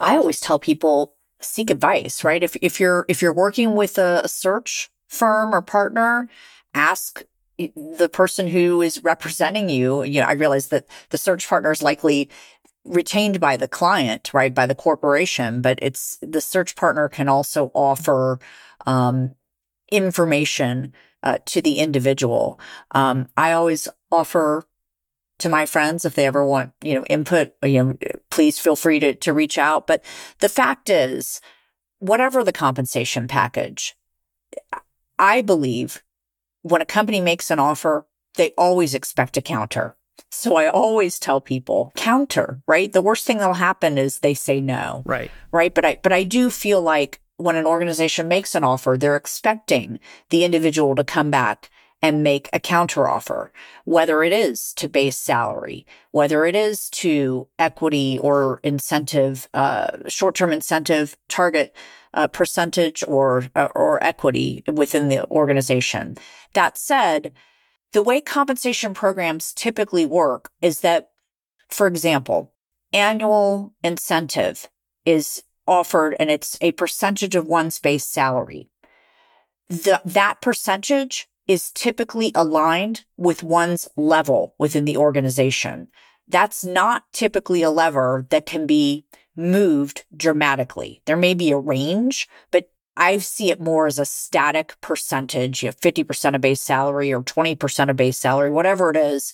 I 0.00 0.16
always 0.16 0.40
tell 0.40 0.58
people 0.58 1.14
seek 1.40 1.70
advice, 1.70 2.24
right? 2.24 2.42
If 2.42 2.56
if 2.60 2.80
you're 2.80 3.04
if 3.08 3.22
you're 3.22 3.32
working 3.32 3.74
with 3.74 3.98
a 3.98 4.28
search 4.28 4.90
firm 5.06 5.54
or 5.54 5.62
partner, 5.62 6.28
ask 6.74 7.22
the 7.58 8.08
person 8.12 8.46
who 8.46 8.82
is 8.82 9.02
representing 9.02 9.68
you. 9.68 10.02
You 10.04 10.20
know, 10.20 10.26
I 10.26 10.32
realize 10.32 10.68
that 10.68 10.86
the 11.10 11.18
search 11.18 11.48
partner 11.48 11.72
is 11.72 11.82
likely 11.82 12.28
retained 12.88 13.40
by 13.40 13.56
the 13.56 13.68
client, 13.68 14.32
right? 14.32 14.54
By 14.54 14.66
the 14.66 14.74
corporation, 14.74 15.62
but 15.62 15.78
it's 15.82 16.18
the 16.22 16.40
search 16.40 16.76
partner 16.76 17.08
can 17.08 17.28
also 17.28 17.70
offer, 17.74 18.38
um, 18.86 19.34
information, 19.90 20.92
uh, 21.22 21.38
to 21.46 21.60
the 21.60 21.78
individual. 21.78 22.60
Um, 22.92 23.28
I 23.36 23.52
always 23.52 23.88
offer 24.10 24.66
to 25.38 25.48
my 25.48 25.66
friends 25.66 26.04
if 26.04 26.14
they 26.14 26.26
ever 26.26 26.44
want, 26.44 26.72
you 26.82 26.94
know, 26.94 27.04
input, 27.04 27.52
you 27.62 27.82
know, 27.82 27.96
please 28.30 28.58
feel 28.58 28.76
free 28.76 28.98
to, 29.00 29.14
to 29.14 29.32
reach 29.32 29.58
out. 29.58 29.86
But 29.86 30.04
the 30.40 30.48
fact 30.48 30.90
is, 30.90 31.40
whatever 31.98 32.42
the 32.42 32.52
compensation 32.52 33.28
package, 33.28 33.96
I 35.18 35.42
believe 35.42 36.02
when 36.62 36.82
a 36.82 36.86
company 36.86 37.20
makes 37.20 37.50
an 37.50 37.58
offer, 37.58 38.06
they 38.34 38.52
always 38.56 38.94
expect 38.94 39.36
a 39.36 39.42
counter. 39.42 39.96
So 40.30 40.56
I 40.56 40.68
always 40.68 41.18
tell 41.18 41.40
people 41.40 41.92
counter, 41.96 42.60
right? 42.66 42.92
The 42.92 43.02
worst 43.02 43.26
thing 43.26 43.38
that'll 43.38 43.54
happen 43.54 43.98
is 43.98 44.18
they 44.18 44.34
say 44.34 44.60
no. 44.60 45.02
Right. 45.06 45.30
Right. 45.52 45.74
But 45.74 45.84
I, 45.84 45.98
but 46.02 46.12
I 46.12 46.24
do 46.24 46.50
feel 46.50 46.82
like 46.82 47.20
when 47.36 47.56
an 47.56 47.66
organization 47.66 48.28
makes 48.28 48.54
an 48.54 48.64
offer, 48.64 48.96
they're 48.98 49.16
expecting 49.16 50.00
the 50.30 50.44
individual 50.44 50.94
to 50.96 51.04
come 51.04 51.30
back 51.30 51.70
and 52.00 52.22
make 52.22 52.48
a 52.52 52.60
counter 52.60 53.08
offer, 53.08 53.52
whether 53.84 54.22
it 54.22 54.32
is 54.32 54.72
to 54.74 54.88
base 54.88 55.16
salary, 55.16 55.84
whether 56.12 56.44
it 56.44 56.54
is 56.54 56.88
to 56.90 57.48
equity 57.58 58.18
or 58.20 58.60
incentive, 58.62 59.48
uh, 59.54 59.88
short 60.06 60.34
term 60.36 60.52
incentive 60.52 61.16
target 61.28 61.74
uh, 62.14 62.28
percentage 62.28 63.02
or 63.06 63.44
uh, 63.54 63.68
or 63.74 64.02
equity 64.02 64.62
within 64.72 65.08
the 65.08 65.28
organization. 65.30 66.16
That 66.54 66.78
said, 66.78 67.32
the 67.92 68.02
way 68.02 68.20
compensation 68.20 68.94
programs 68.94 69.52
typically 69.52 70.06
work 70.06 70.50
is 70.60 70.80
that, 70.80 71.10
for 71.68 71.86
example, 71.86 72.52
annual 72.92 73.74
incentive 73.82 74.68
is 75.04 75.42
offered 75.66 76.16
and 76.18 76.30
it's 76.30 76.58
a 76.60 76.72
percentage 76.72 77.34
of 77.34 77.46
one's 77.46 77.78
base 77.78 78.04
salary. 78.04 78.68
The, 79.68 80.00
that 80.04 80.40
percentage 80.40 81.28
is 81.46 81.70
typically 81.70 82.32
aligned 82.34 83.04
with 83.16 83.42
one's 83.42 83.88
level 83.96 84.54
within 84.58 84.84
the 84.84 84.96
organization. 84.96 85.88
That's 86.26 86.64
not 86.64 87.04
typically 87.12 87.62
a 87.62 87.70
lever 87.70 88.26
that 88.30 88.46
can 88.46 88.66
be 88.66 89.06
moved 89.34 90.04
dramatically. 90.14 91.00
There 91.06 91.16
may 91.16 91.32
be 91.32 91.50
a 91.50 91.58
range, 91.58 92.28
but 92.50 92.70
I 92.98 93.18
see 93.18 93.52
it 93.52 93.60
more 93.60 93.86
as 93.86 94.00
a 94.00 94.04
static 94.04 94.74
percentage, 94.80 95.62
you 95.62 95.68
know, 95.68 95.72
50% 95.72 96.34
of 96.34 96.40
base 96.40 96.60
salary 96.60 97.12
or 97.12 97.22
20% 97.22 97.90
of 97.90 97.96
base 97.96 98.18
salary, 98.18 98.50
whatever 98.50 98.90
it 98.90 98.96
is, 98.96 99.32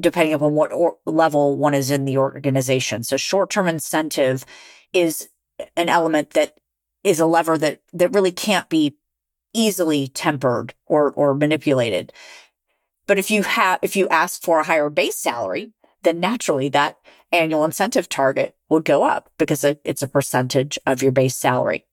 depending 0.00 0.34
upon 0.34 0.54
what 0.54 0.72
or- 0.72 0.98
level 1.06 1.56
one 1.56 1.72
is 1.72 1.92
in 1.92 2.04
the 2.04 2.18
organization. 2.18 3.04
So 3.04 3.16
short 3.16 3.48
term 3.48 3.68
incentive 3.68 4.44
is 4.92 5.28
an 5.76 5.88
element 5.88 6.30
that 6.30 6.58
is 7.04 7.20
a 7.20 7.26
lever 7.26 7.56
that, 7.58 7.80
that 7.92 8.12
really 8.12 8.32
can't 8.32 8.68
be 8.68 8.96
easily 9.54 10.08
tempered 10.08 10.74
or, 10.86 11.12
or 11.12 11.32
manipulated. 11.32 12.12
But 13.06 13.20
if 13.20 13.30
you 13.30 13.44
have, 13.44 13.78
if 13.82 13.94
you 13.94 14.08
ask 14.08 14.42
for 14.42 14.58
a 14.58 14.64
higher 14.64 14.90
base 14.90 15.16
salary, 15.16 15.72
then 16.02 16.18
naturally 16.18 16.68
that 16.70 16.98
annual 17.30 17.64
incentive 17.64 18.08
target 18.08 18.56
would 18.68 18.84
go 18.84 19.04
up 19.04 19.30
because 19.38 19.62
it's 19.62 20.02
a 20.02 20.08
percentage 20.08 20.76
of 20.84 21.02
your 21.02 21.12
base 21.12 21.36
salary. 21.36 21.86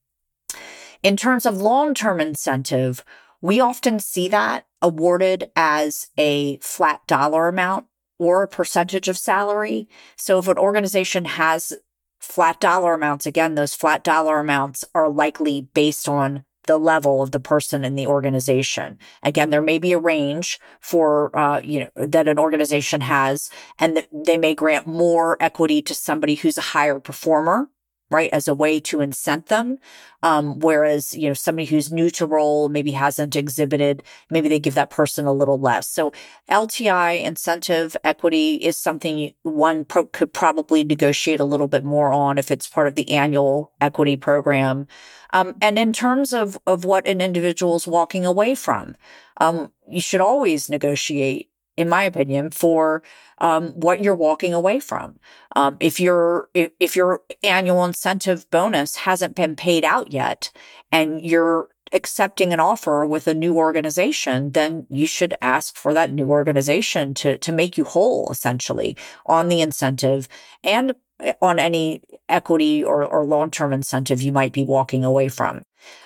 In 1.04 1.18
terms 1.18 1.44
of 1.44 1.60
long-term 1.60 2.18
incentive, 2.18 3.04
we 3.42 3.60
often 3.60 4.00
see 4.00 4.26
that 4.28 4.64
awarded 4.80 5.50
as 5.54 6.08
a 6.16 6.56
flat 6.62 7.06
dollar 7.06 7.46
amount 7.46 7.84
or 8.18 8.42
a 8.42 8.48
percentage 8.48 9.06
of 9.06 9.18
salary. 9.18 9.86
So 10.16 10.38
if 10.38 10.48
an 10.48 10.56
organization 10.56 11.26
has 11.26 11.74
flat 12.20 12.58
dollar 12.58 12.94
amounts, 12.94 13.26
again, 13.26 13.54
those 13.54 13.74
flat 13.74 14.02
dollar 14.02 14.40
amounts 14.40 14.82
are 14.94 15.10
likely 15.10 15.68
based 15.74 16.08
on 16.08 16.46
the 16.66 16.78
level 16.78 17.20
of 17.22 17.32
the 17.32 17.40
person 17.40 17.84
in 17.84 17.96
the 17.96 18.06
organization. 18.06 18.98
Again, 19.22 19.50
there 19.50 19.60
may 19.60 19.78
be 19.78 19.92
a 19.92 19.98
range 19.98 20.58
for, 20.80 21.36
uh, 21.36 21.60
you 21.60 21.80
know, 21.80 22.06
that 22.06 22.28
an 22.28 22.38
organization 22.38 23.02
has, 23.02 23.50
and 23.78 23.94
that 23.94 24.08
they 24.10 24.38
may 24.38 24.54
grant 24.54 24.86
more 24.86 25.36
equity 25.38 25.82
to 25.82 25.94
somebody 25.94 26.36
who's 26.36 26.56
a 26.56 26.62
higher 26.62 26.98
performer 26.98 27.68
right? 28.14 28.30
As 28.32 28.46
a 28.46 28.54
way 28.54 28.78
to 28.78 28.98
incent 28.98 29.46
them. 29.46 29.78
Um, 30.22 30.60
whereas, 30.60 31.14
you 31.14 31.28
know, 31.28 31.34
somebody 31.34 31.66
who's 31.66 31.92
new 31.92 32.08
to 32.10 32.26
role, 32.26 32.68
maybe 32.68 32.92
hasn't 32.92 33.34
exhibited, 33.34 34.04
maybe 34.30 34.48
they 34.48 34.60
give 34.60 34.74
that 34.76 34.88
person 34.88 35.26
a 35.26 35.32
little 35.32 35.58
less. 35.58 35.88
So 35.88 36.12
LTI 36.48 37.22
incentive 37.22 37.96
equity 38.04 38.54
is 38.54 38.78
something 38.78 39.34
one 39.42 39.84
pro- 39.84 40.06
could 40.06 40.32
probably 40.32 40.84
negotiate 40.84 41.40
a 41.40 41.44
little 41.44 41.68
bit 41.68 41.84
more 41.84 42.12
on 42.12 42.38
if 42.38 42.50
it's 42.52 42.68
part 42.68 42.86
of 42.86 42.94
the 42.94 43.10
annual 43.10 43.72
equity 43.80 44.16
program. 44.16 44.86
Um, 45.32 45.56
and 45.60 45.76
in 45.76 45.92
terms 45.92 46.32
of, 46.32 46.56
of 46.66 46.84
what 46.84 47.06
an 47.08 47.20
individual 47.20 47.74
is 47.74 47.88
walking 47.88 48.24
away 48.24 48.54
from, 48.54 48.94
um, 49.38 49.72
you 49.90 50.00
should 50.00 50.20
always 50.20 50.70
negotiate 50.70 51.50
in 51.76 51.88
my 51.88 52.04
opinion, 52.04 52.50
for 52.50 53.02
um, 53.38 53.68
what 53.70 54.02
you're 54.02 54.14
walking 54.14 54.54
away 54.54 54.80
from. 54.80 55.18
Um, 55.56 55.76
if 55.80 56.00
your 56.00 56.48
if, 56.54 56.70
if 56.80 56.96
your 56.96 57.22
annual 57.42 57.84
incentive 57.84 58.48
bonus 58.50 58.96
hasn't 58.96 59.34
been 59.34 59.56
paid 59.56 59.84
out 59.84 60.12
yet, 60.12 60.50
and 60.92 61.20
you're 61.22 61.68
accepting 61.92 62.52
an 62.52 62.60
offer 62.60 63.06
with 63.06 63.26
a 63.28 63.34
new 63.34 63.56
organization, 63.56 64.50
then 64.52 64.86
you 64.90 65.06
should 65.06 65.34
ask 65.40 65.76
for 65.76 65.94
that 65.94 66.12
new 66.12 66.28
organization 66.30 67.14
to 67.14 67.38
to 67.38 67.52
make 67.52 67.78
you 67.78 67.84
whole, 67.84 68.28
essentially, 68.30 68.96
on 69.26 69.48
the 69.48 69.60
incentive 69.60 70.28
and 70.62 70.94
on 71.40 71.58
any 71.58 72.02
equity 72.28 72.82
or, 72.82 73.04
or 73.04 73.24
long 73.24 73.50
term 73.50 73.72
incentive 73.72 74.22
you 74.22 74.32
might 74.32 74.52
be 74.52 74.64
walking 74.64 75.04
away 75.04 75.28
from. 75.28 75.62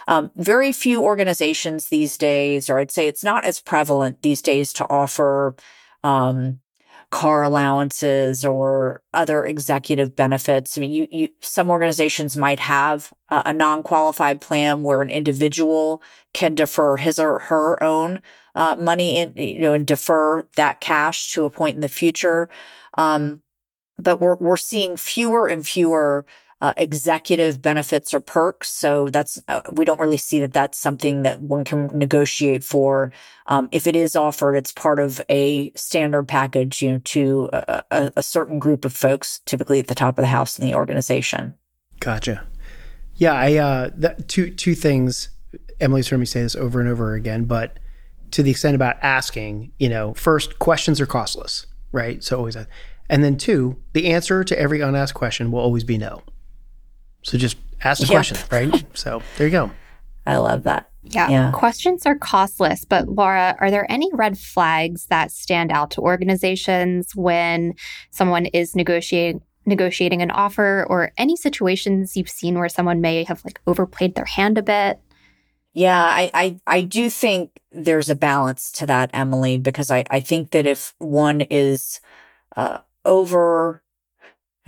Um, 0.07 0.31
very 0.37 0.73
few 0.73 1.03
organizations 1.03 1.89
these 1.89 2.17
days, 2.17 2.69
or 2.69 2.79
I'd 2.79 2.91
say 2.91 3.07
it's 3.07 3.25
not 3.25 3.45
as 3.45 3.61
prevalent 3.61 4.23
these 4.23 4.43
days 4.43 4.73
to 4.75 4.89
offer 4.91 5.55
um, 6.03 6.61
car 7.11 7.43
allowances 7.43 8.45
or 8.45 9.03
other 9.15 9.47
executive 9.47 10.15
benefits. 10.15 10.77
I 10.77 10.81
mean, 10.81 10.91
you, 10.91 11.09
you 11.11 11.29
some 11.41 11.71
organizations 11.71 12.37
might 12.37 12.61
have 12.61 13.13
a, 13.31 13.43
a 13.47 13.53
non-qualified 13.53 14.41
plan 14.41 14.83
where 14.83 15.01
an 15.01 15.11
individual 15.11 16.03
can 16.35 16.55
defer 16.55 16.97
his 16.97 17.19
or 17.19 17.39
her 17.39 17.83
own 17.83 18.21
uh, 18.55 18.77
money 18.79 19.17
in, 19.17 19.33
you 19.37 19.61
know, 19.61 19.73
and 19.73 19.87
defer 19.87 20.47
that 20.57 20.81
cash 20.81 21.33
to 21.33 21.45
a 21.45 21.51
point 21.51 21.77
in 21.77 21.81
the 21.81 21.89
future. 21.89 22.49
Um, 22.95 23.43
but 23.99 24.21
we're 24.21 24.37
we're 24.37 24.57
seeing 24.57 24.97
fewer 24.97 25.47
and 25.47 25.67
fewer 25.67 26.25
uh, 26.61 26.75
executive 26.77 27.63
benefits 27.63 28.13
or 28.13 28.21
perks. 28.21 28.69
So 28.69 29.09
that's, 29.09 29.41
uh, 29.49 29.61
we 29.73 29.85
don't 29.85 30.01
really 30.01 30.17
see 30.17 30.41
that 30.41 30.53
that's 30.53 30.77
something 30.77 31.23
that 31.23 31.41
one 31.41 31.65
can 31.65 31.87
negotiate 31.97 32.65
for. 32.65 33.13
Um, 33.47 33.69
if 33.71 33.87
it 33.87 33.95
is 33.95 34.17
offered, 34.17 34.57
it's 34.57 34.73
part 34.73 34.99
of 34.99 35.21
a 35.29 35.71
standard 35.75 36.27
package, 36.27 36.83
you 36.83 36.93
know, 36.93 37.01
to 37.05 37.51
a, 37.53 37.85
a, 37.91 38.13
a 38.17 38.23
certain 38.23 38.59
group 38.59 38.85
of 38.85 38.93
folks, 38.93 39.41
typically 39.47 39.79
at 39.79 39.87
the 39.87 39.95
top 39.95 40.19
of 40.19 40.23
the 40.23 40.29
house 40.29 40.59
in 40.59 40.67
the 40.67 40.75
organization. 40.75 41.55
Gotcha. 42.01 42.45
Yeah, 43.15 43.35
I 43.35 43.57
uh, 43.57 43.91
that, 43.97 44.29
two 44.29 44.51
two 44.51 44.75
things. 44.75 45.31
Emily's 45.81 46.09
heard 46.09 46.19
me 46.19 46.27
say 46.27 46.43
this 46.43 46.55
over 46.55 46.81
and 46.81 46.89
over 46.89 47.15
again, 47.15 47.45
but 47.45 47.79
to 48.33 48.43
the 48.43 48.51
extent 48.51 48.75
about 48.75 48.97
asking, 49.03 49.73
you 49.79 49.89
know, 49.89 50.15
first 50.15 50.59
questions 50.59 51.01
are 51.01 51.07
costless, 51.07 51.67
right? 51.91 52.23
So 52.23 52.37
always, 52.37 52.57
and 53.09 53.25
then 53.25 53.37
two, 53.37 53.77
the 53.93 54.09
answer 54.13 54.45
to 54.45 54.59
every 54.59 54.81
unasked 54.81 55.17
question 55.17 55.51
will 55.51 55.61
always 55.61 55.85
be 55.85 55.99
no. 55.99 56.23
So 57.23 57.39
just 57.39 57.57
ask 57.83 58.01
the 58.01 58.07
yep. 58.07 58.17
question, 58.17 58.39
right? 58.51 58.85
So 58.95 59.23
there 59.37 59.47
you 59.47 59.53
go. 59.53 59.71
I 60.27 60.37
love 60.37 60.65
that. 60.65 60.91
Yeah. 61.03 61.31
yeah. 61.31 61.51
Questions 61.53 62.05
are 62.05 62.17
costless, 62.17 62.85
but 62.85 63.09
Laura, 63.09 63.57
are 63.61 63.71
there 63.71 63.91
any 63.91 64.11
red 64.13 64.37
flags 64.37 65.07
that 65.07 65.31
stand 65.31 65.73
out 65.73 65.91
to 65.93 66.03
organizations 66.03 67.17
when 67.17 67.75
someone 68.11 68.47
is 68.47 68.77
negotiating 68.77 69.43
negotiating 69.69 70.23
an 70.23 70.31
offer 70.31 70.87
or 70.89 71.13
any 71.19 71.37
situations 71.37 72.17
you've 72.17 72.29
seen 72.29 72.59
where 72.59 72.71
someone 72.71 73.03
may 73.03 73.23
have 73.23 73.45
like 73.45 73.61
overplayed 73.67 74.15
their 74.15 74.25
hand 74.25 74.59
a 74.59 74.63
bit? 74.63 74.99
Yeah, 75.75 76.03
I, 76.03 76.31
I, 76.35 76.61
I 76.67 76.81
do 76.81 77.11
think 77.11 77.61
there's 77.71 78.09
a 78.09 78.17
balance 78.17 78.73
to 78.73 78.87
that, 78.87 79.11
Emily, 79.13 79.59
because 79.59 79.91
I, 79.91 80.05
I 80.11 80.21
think 80.21 80.51
that 80.51 80.67
if 80.67 80.95
one 80.99 81.43
is 81.43 82.01
uh, 82.57 82.79
over 83.09 83.83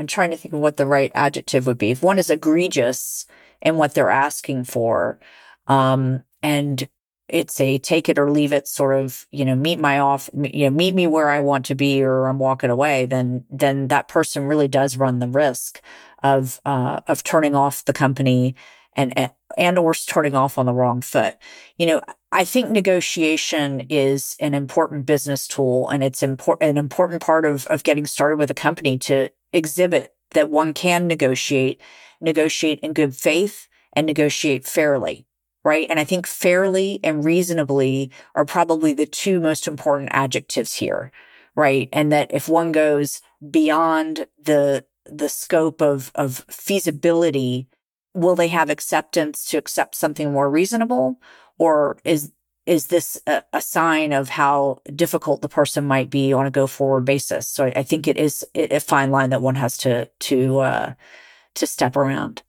I'm 0.01 0.07
trying 0.07 0.31
to 0.31 0.37
think 0.39 0.55
of 0.55 0.61
what 0.61 0.79
the 0.79 0.87
right 0.87 1.13
adjective 1.15 1.67
would 1.67 1.77
be. 1.77 1.91
If 1.91 2.03
one 2.03 2.19
is 2.19 2.31
egregious 2.31 3.27
in 3.61 3.77
what 3.77 3.93
they're 3.93 4.09
asking 4.09 4.65
for, 4.65 5.21
um, 5.67 6.25
and 6.43 6.89
it's 7.29 7.61
a 7.61 7.77
take 7.77 8.09
it 8.09 8.19
or 8.19 8.31
leave 8.31 8.55
it 8.55 8.67
sort 8.67 8.99
of, 8.99 9.27
you 9.31 9.45
know, 9.45 9.55
meet 9.55 9.79
my 9.79 9.99
off, 9.99 10.31
you 10.33 10.65
know, 10.65 10.75
meet 10.75 10.95
me 10.95 11.07
where 11.07 11.29
I 11.29 11.41
want 11.41 11.67
to 11.67 11.75
be 11.75 12.03
or 12.03 12.29
I'm 12.29 12.39
walking 12.39 12.71
away, 12.71 13.05
then, 13.05 13.45
then 13.51 13.89
that 13.89 14.09
person 14.09 14.47
really 14.47 14.69
does 14.69 14.97
run 14.97 15.19
the 15.19 15.29
risk 15.29 15.83
of, 16.23 16.63
uh, 16.65 17.01
of 17.07 17.23
turning 17.23 17.55
off 17.55 17.85
the 17.85 17.93
company 17.93 18.55
and, 18.97 19.31
and 19.57 19.79
or 19.79 19.95
starting 19.95 20.35
off 20.35 20.59
on 20.59 20.67
the 20.67 20.75
wrong 20.75 21.01
foot. 21.01 21.37
You 21.79 21.87
know, 21.87 22.01
I 22.33 22.45
think 22.45 22.71
negotiation 22.71 23.87
is 23.89 24.37
an 24.41 24.55
important 24.55 25.07
business 25.07 25.49
tool 25.49 25.89
and 25.89 26.03
it's 26.05 26.23
important, 26.23 26.71
an 26.71 26.79
important 26.79 27.23
part 27.23 27.45
of, 27.45 27.67
of 27.67 27.83
getting 27.83 28.07
started 28.07 28.39
with 28.39 28.51
a 28.51 28.55
company 28.55 28.99
to 28.99 29.31
exhibit 29.53 30.15
that 30.33 30.51
one 30.51 30.73
can 30.73 31.07
negotiate, 31.07 31.81
negotiate 32.21 32.81
in 32.81 32.93
good 32.93 33.17
faith 33.17 33.69
and 33.95 34.07
negotiate 34.07 34.65
fairly. 34.65 35.27
Right. 35.63 35.89
And 35.91 36.01
I 36.01 36.05
think 36.05 36.27
fairly 36.27 37.01
and 37.05 37.23
reasonably 37.23 38.11
are 38.35 38.47
probably 38.47 38.95
the 38.95 39.05
two 39.05 39.41
most 39.41 39.69
important 39.69 40.09
adjectives 40.13 40.75
here. 40.75 41.13
Right. 41.55 41.89
And 41.93 42.11
that 42.13 42.33
if 42.33 42.49
one 42.49 42.73
goes 42.73 43.21
beyond 43.51 44.27
the, 44.43 44.87
the 45.05 45.29
scope 45.29 45.83
of, 45.83 46.13
of 46.15 46.47
feasibility, 46.49 47.69
will 48.15 48.35
they 48.35 48.49
have 48.49 48.71
acceptance 48.71 49.47
to 49.47 49.59
accept 49.59 49.95
something 49.95 50.33
more 50.33 50.51
reasonable? 50.51 51.21
Or 51.59 51.99
is 52.05 52.33
is 52.67 52.89
this 52.89 53.21
a, 53.27 53.43
a, 53.53 53.61
sign 53.61 54.13
of 54.13 54.29
how 54.29 54.81
difficult 54.95 55.41
the 55.41 55.49
person 55.49 55.85
might 55.87 56.11
be 56.11 56.33
on 56.33 56.47
a 56.47 56.51
go 56.51 56.67
forward 56.67 57.05
basis? 57.05 57.49
So 57.49 57.65
I, 57.65 57.73
I 57.77 57.83
think 57.83 58.07
it 58.07 58.17
is 58.17 58.45
a 58.55 58.79
fine 58.81 59.11
line 59.11 59.31
that 59.31 59.43
one 59.43 59.57
has 59.57 59.77
to 59.79 60.07
to 60.07 60.59
uh, 60.59 60.95
to 61.55 61.67
step 61.67 61.97
around. 61.97 62.43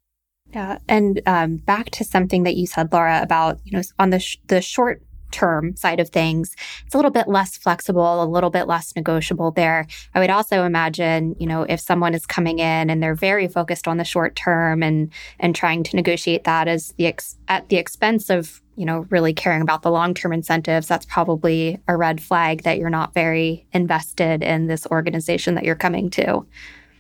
Yeah, 0.53 0.79
and 0.89 1.21
um, 1.25 1.57
back 1.57 1.91
to 1.91 2.03
something 2.03 2.43
that 2.43 2.55
you 2.55 2.67
said, 2.67 2.91
Laura, 2.91 3.21
about 3.21 3.59
you 3.63 3.77
know 3.77 3.83
on 3.99 4.09
the 4.09 4.19
sh- 4.19 4.37
the 4.47 4.61
short 4.61 5.01
term 5.31 5.75
side 5.75 5.99
of 5.99 6.09
things, 6.09 6.55
it's 6.85 6.95
a 6.95 6.97
little 6.97 7.11
bit 7.11 7.27
less 7.27 7.57
flexible, 7.57 8.23
a 8.23 8.25
little 8.25 8.49
bit 8.49 8.67
less 8.67 8.95
negotiable 8.95 9.51
there. 9.51 9.87
I 10.13 10.19
would 10.19 10.29
also 10.29 10.63
imagine, 10.63 11.35
you 11.39 11.47
know, 11.47 11.63
if 11.63 11.79
someone 11.79 12.13
is 12.13 12.25
coming 12.25 12.59
in 12.59 12.89
and 12.89 13.01
they're 13.01 13.15
very 13.15 13.47
focused 13.47 13.87
on 13.87 13.97
the 13.97 14.03
short 14.03 14.35
term 14.35 14.83
and 14.83 15.11
and 15.39 15.55
trying 15.55 15.83
to 15.83 15.95
negotiate 15.95 16.43
that 16.43 16.67
as 16.67 16.93
the 16.97 17.07
ex- 17.07 17.37
at 17.47 17.69
the 17.69 17.77
expense 17.77 18.29
of 18.29 18.61
you 18.75 18.85
know 18.85 19.05
really 19.09 19.33
caring 19.33 19.61
about 19.61 19.81
the 19.81 19.91
long 19.91 20.13
term 20.13 20.33
incentives, 20.33 20.87
that's 20.87 21.05
probably 21.05 21.79
a 21.87 21.95
red 21.95 22.21
flag 22.21 22.63
that 22.63 22.77
you're 22.77 22.89
not 22.89 23.13
very 23.13 23.65
invested 23.73 24.43
in 24.43 24.67
this 24.67 24.85
organization 24.87 25.55
that 25.55 25.63
you're 25.63 25.75
coming 25.75 26.09
to. 26.11 26.45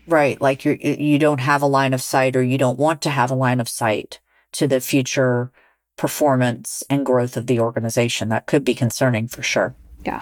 Right, 0.07 0.39
like 0.41 0.65
you 0.65 0.77
you 0.81 1.19
don't 1.19 1.39
have 1.39 1.61
a 1.61 1.67
line 1.67 1.93
of 1.93 2.01
sight, 2.01 2.35
or 2.35 2.43
you 2.43 2.57
don't 2.57 2.79
want 2.79 3.01
to 3.03 3.09
have 3.09 3.31
a 3.31 3.35
line 3.35 3.59
of 3.59 3.69
sight 3.69 4.19
to 4.53 4.67
the 4.67 4.81
future 4.81 5.51
performance 5.97 6.83
and 6.89 7.05
growth 7.05 7.37
of 7.37 7.47
the 7.47 7.59
organization. 7.59 8.29
That 8.29 8.47
could 8.47 8.63
be 8.63 8.73
concerning 8.73 9.27
for 9.27 9.43
sure. 9.43 9.75
Yeah. 10.05 10.21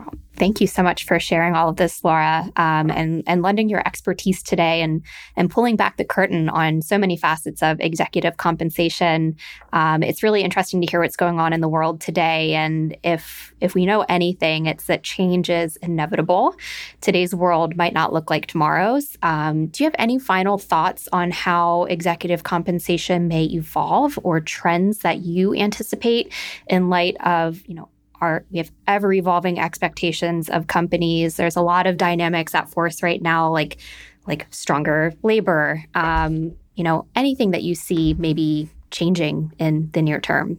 Well, 0.00 0.14
thank 0.36 0.62
you 0.62 0.66
so 0.66 0.82
much 0.82 1.04
for 1.04 1.20
sharing 1.20 1.54
all 1.54 1.68
of 1.68 1.76
this, 1.76 2.02
Laura, 2.02 2.50
um, 2.56 2.90
and 2.90 3.22
and 3.26 3.42
lending 3.42 3.68
your 3.68 3.86
expertise 3.86 4.42
today 4.42 4.80
and 4.80 5.04
and 5.36 5.50
pulling 5.50 5.76
back 5.76 5.98
the 5.98 6.06
curtain 6.06 6.48
on 6.48 6.80
so 6.80 6.96
many 6.96 7.18
facets 7.18 7.62
of 7.62 7.78
executive 7.80 8.38
compensation. 8.38 9.36
Um, 9.74 10.02
it's 10.02 10.22
really 10.22 10.40
interesting 10.40 10.80
to 10.80 10.86
hear 10.90 11.02
what's 11.02 11.16
going 11.16 11.38
on 11.38 11.52
in 11.52 11.60
the 11.60 11.68
world 11.68 12.00
today, 12.00 12.54
and 12.54 12.96
if 13.02 13.52
if 13.60 13.74
we 13.74 13.84
know 13.84 14.06
anything, 14.08 14.64
it's 14.64 14.86
that 14.86 15.02
change 15.02 15.50
is 15.50 15.76
inevitable. 15.76 16.56
Today's 17.02 17.34
world 17.34 17.76
might 17.76 17.92
not 17.92 18.10
look 18.10 18.30
like 18.30 18.46
tomorrow's. 18.46 19.18
Um, 19.22 19.66
do 19.66 19.84
you 19.84 19.86
have 19.86 19.96
any 19.98 20.18
final 20.18 20.56
thoughts 20.56 21.10
on 21.12 21.30
how 21.30 21.84
executive 21.84 22.42
compensation 22.44 23.28
may 23.28 23.44
evolve 23.44 24.18
or 24.22 24.40
trends 24.40 25.00
that 25.00 25.18
you 25.18 25.54
anticipate 25.54 26.32
in 26.68 26.88
light 26.88 27.18
of 27.20 27.62
you 27.66 27.74
know 27.74 27.90
are 28.20 28.44
we 28.50 28.58
have 28.58 28.70
ever 28.86 29.12
evolving 29.12 29.58
expectations 29.58 30.48
of 30.48 30.66
companies. 30.66 31.36
There's 31.36 31.56
a 31.56 31.62
lot 31.62 31.86
of 31.86 31.96
dynamics 31.96 32.54
at 32.54 32.70
force 32.70 33.02
right 33.02 33.22
now, 33.22 33.50
like 33.50 33.78
like 34.26 34.46
stronger 34.50 35.12
labor. 35.22 35.84
Um, 35.94 36.56
you 36.74 36.84
know, 36.84 37.06
anything 37.14 37.50
that 37.50 37.62
you 37.62 37.74
see 37.74 38.14
maybe 38.14 38.70
changing 38.90 39.52
in 39.58 39.90
the 39.92 40.02
near 40.02 40.20
term. 40.20 40.58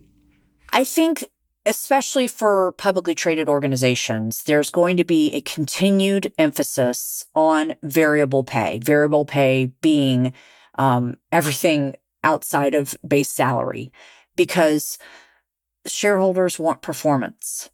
I 0.71 0.83
think 0.83 1.25
especially 1.65 2.27
for 2.27 2.71
publicly 2.73 3.13
traded 3.13 3.47
organizations, 3.47 4.43
there's 4.43 4.71
going 4.71 4.97
to 4.97 5.03
be 5.03 5.31
a 5.33 5.41
continued 5.41 6.33
emphasis 6.37 7.25
on 7.35 7.75
variable 7.83 8.43
pay, 8.43 8.79
variable 8.79 9.25
pay 9.25 9.71
being 9.81 10.33
um, 10.75 11.17
everything 11.31 11.95
outside 12.23 12.73
of 12.73 12.95
base 13.07 13.29
salary, 13.29 13.91
because 14.35 14.97
shareholders 15.85 16.59
want 16.59 16.81
performance, 16.81 17.69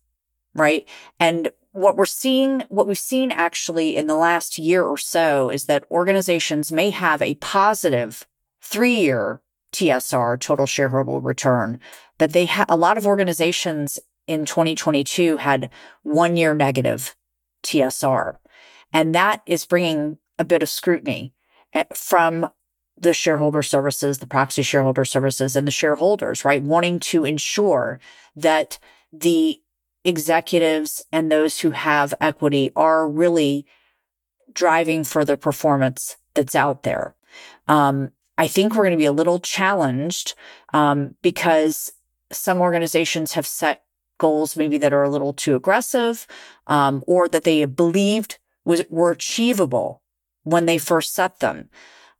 right? 0.53 0.87
And 1.19 1.51
what 1.71 1.95
we're 1.95 2.05
seeing, 2.05 2.61
what 2.69 2.87
we've 2.87 2.97
seen 2.97 3.31
actually 3.31 3.95
in 3.95 4.07
the 4.07 4.15
last 4.15 4.57
year 4.57 4.83
or 4.83 4.97
so 4.97 5.49
is 5.49 5.65
that 5.65 5.85
organizations 5.91 6.71
may 6.71 6.89
have 6.89 7.21
a 7.21 7.35
positive 7.35 8.25
three 8.61 8.95
year 8.95 9.41
TSR, 9.73 10.39
total 10.39 10.65
shareholder 10.65 11.19
return, 11.19 11.79
but 12.17 12.33
they 12.33 12.45
have 12.45 12.69
a 12.69 12.75
lot 12.75 12.97
of 12.97 13.05
organizations 13.05 13.99
in 14.25 14.45
2022 14.45 15.37
had 15.37 15.69
one 16.03 16.35
year 16.35 16.53
negative 16.53 17.15
TSR. 17.63 18.37
And 18.93 19.13
that 19.15 19.41
is 19.45 19.65
bringing 19.65 20.17
a 20.39 20.45
bit 20.45 20.63
of 20.63 20.69
scrutiny 20.69 21.33
eh, 21.73 21.83
from 21.93 22.49
the 22.99 23.13
shareholder 23.13 23.61
services, 23.61 24.17
the 24.17 24.27
proxy 24.27 24.63
shareholder 24.63 25.05
services 25.05 25.55
and 25.55 25.67
the 25.67 25.71
shareholders, 25.71 26.43
right? 26.43 26.63
Wanting 26.63 26.99
to 26.99 27.25
ensure 27.25 27.99
that 28.35 28.79
the 29.13 29.61
executives 30.03 31.05
and 31.11 31.31
those 31.31 31.59
who 31.59 31.71
have 31.71 32.13
equity 32.19 32.71
are 32.75 33.07
really 33.07 33.65
driving 34.51 35.03
for 35.03 35.25
the 35.25 35.37
performance 35.37 36.17
that's 36.33 36.55
out 36.55 36.83
there. 36.83 37.15
Um, 37.67 38.11
I 38.37 38.47
think 38.47 38.73
we're 38.73 38.83
going 38.83 38.91
to 38.91 38.97
be 38.97 39.05
a 39.05 39.11
little 39.11 39.39
challenged 39.39 40.33
um, 40.73 41.15
because 41.21 41.91
some 42.31 42.59
organizations 42.61 43.33
have 43.33 43.47
set 43.47 43.83
goals 44.17 44.55
maybe 44.55 44.77
that 44.77 44.93
are 44.93 45.03
a 45.03 45.09
little 45.09 45.33
too 45.33 45.55
aggressive 45.55 46.25
um, 46.67 47.03
or 47.07 47.27
that 47.27 47.43
they 47.43 47.65
believed 47.65 48.39
was 48.65 48.83
were 48.89 49.11
achievable 49.11 50.01
when 50.43 50.65
they 50.65 50.77
first 50.77 51.13
set 51.13 51.39
them. 51.39 51.69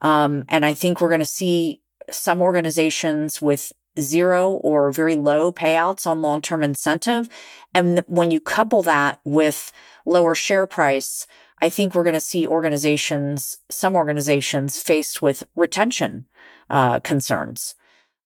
Um, 0.01 0.45
and 0.49 0.65
I 0.65 0.73
think 0.73 1.01
we're 1.01 1.09
going 1.09 1.19
to 1.19 1.25
see 1.25 1.81
some 2.09 2.41
organizations 2.41 3.41
with 3.41 3.73
zero 3.99 4.51
or 4.51 4.91
very 4.91 5.15
low 5.15 5.51
payouts 5.51 6.05
on 6.05 6.21
long-term 6.21 6.63
incentive. 6.63 7.27
And 7.73 8.03
when 8.07 8.31
you 8.31 8.39
couple 8.39 8.83
that 8.83 9.19
with 9.23 9.71
lower 10.05 10.35
share 10.35 10.67
price, 10.67 11.25
I 11.61 11.69
think 11.69 11.95
we're 11.95 12.03
going 12.03 12.13
to 12.13 12.19
see 12.21 12.47
organizations, 12.47 13.57
some 13.69 13.95
organizations 13.95 14.81
faced 14.81 15.21
with 15.21 15.43
retention 15.55 16.27
uh, 16.69 16.99
concerns. 16.99 17.73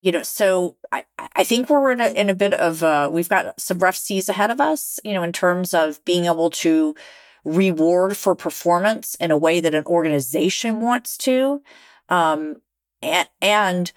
You 0.02 0.12
know, 0.12 0.24
so 0.24 0.78
I, 0.92 1.06
I 1.36 1.44
think 1.44 1.70
we're 1.70 1.92
in 1.92 2.02
a, 2.02 2.10
in 2.10 2.30
a 2.30 2.36
bit 2.36 2.54
of, 2.56 2.84
uh, 2.84 3.10
we've 3.12 3.30
got 3.30 3.60
some 3.62 3.80
rough 3.80 3.96
seas 3.96 4.28
ahead 4.28 4.50
of 4.52 4.60
us, 4.60 5.00
you 5.04 5.14
know, 5.14 5.24
in 5.24 5.32
terms 5.32 5.74
of 5.74 6.04
being 6.06 6.26
able 6.26 6.50
to 6.50 6.96
reward 7.44 8.16
for 8.16 8.36
performance 8.36 9.16
in 9.16 9.32
a 9.32 9.38
way 9.38 9.60
that 9.60 9.76
an 9.76 9.86
organization 9.86 10.82
wants 10.82 11.18
to, 11.18 11.62
um, 12.10 12.58
and, 13.02 13.28
and 13.42 13.92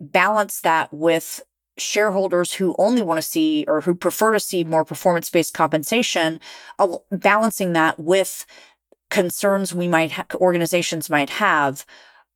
balance 0.00 0.60
that 0.60 0.92
with 0.92 1.40
shareholders 1.76 2.52
who 2.54 2.74
only 2.78 3.02
want 3.02 3.18
to 3.18 3.22
see 3.22 3.64
or 3.68 3.80
who 3.80 3.94
prefer 3.94 4.32
to 4.32 4.40
see 4.40 4.64
more 4.64 4.84
performance 4.84 5.30
based 5.30 5.54
compensation, 5.54 6.40
balancing 7.10 7.72
that 7.72 7.98
with 7.98 8.46
concerns 9.10 9.74
we 9.74 9.88
might 9.88 10.12
ha- 10.12 10.26
organizations 10.34 11.08
might 11.08 11.30
have 11.30 11.86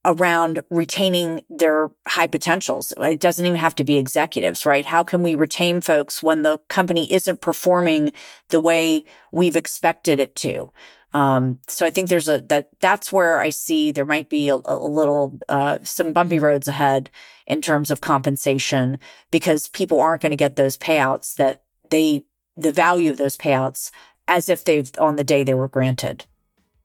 around 0.04 0.62
retaining 0.70 1.42
their 1.48 1.90
high 2.08 2.26
potentials. 2.26 2.92
It 2.98 3.20
doesn't 3.20 3.44
even 3.44 3.58
have 3.58 3.74
to 3.76 3.84
be 3.84 3.96
executives, 3.96 4.66
right? 4.66 4.84
How 4.84 5.04
can 5.04 5.22
we 5.22 5.34
retain 5.34 5.80
folks 5.80 6.22
when 6.22 6.42
the 6.42 6.58
company 6.68 7.12
isn't 7.12 7.40
performing 7.40 8.12
the 8.48 8.60
way 8.60 9.04
we've 9.30 9.56
expected 9.56 10.18
it 10.18 10.34
to? 10.36 10.72
Um, 11.14 11.58
so 11.68 11.84
I 11.84 11.90
think 11.90 12.08
there's 12.08 12.28
a 12.28 12.40
that 12.48 12.70
that's 12.80 13.12
where 13.12 13.38
I 13.38 13.50
see 13.50 13.92
there 13.92 14.06
might 14.06 14.30
be 14.30 14.48
a, 14.48 14.56
a 14.64 14.76
little 14.76 15.38
uh, 15.48 15.78
some 15.82 16.12
bumpy 16.12 16.38
roads 16.38 16.68
ahead 16.68 17.10
in 17.46 17.60
terms 17.60 17.90
of 17.90 18.00
compensation 18.00 18.98
because 19.30 19.68
people 19.68 20.00
aren't 20.00 20.22
going 20.22 20.30
to 20.30 20.36
get 20.36 20.56
those 20.56 20.78
payouts 20.78 21.34
that 21.36 21.64
they 21.90 22.24
the 22.56 22.72
value 22.72 23.10
of 23.10 23.18
those 23.18 23.36
payouts 23.36 23.90
as 24.26 24.48
if 24.48 24.64
they've 24.64 24.90
on 24.98 25.16
the 25.16 25.24
day 25.24 25.44
they 25.44 25.54
were 25.54 25.68
granted. 25.68 26.24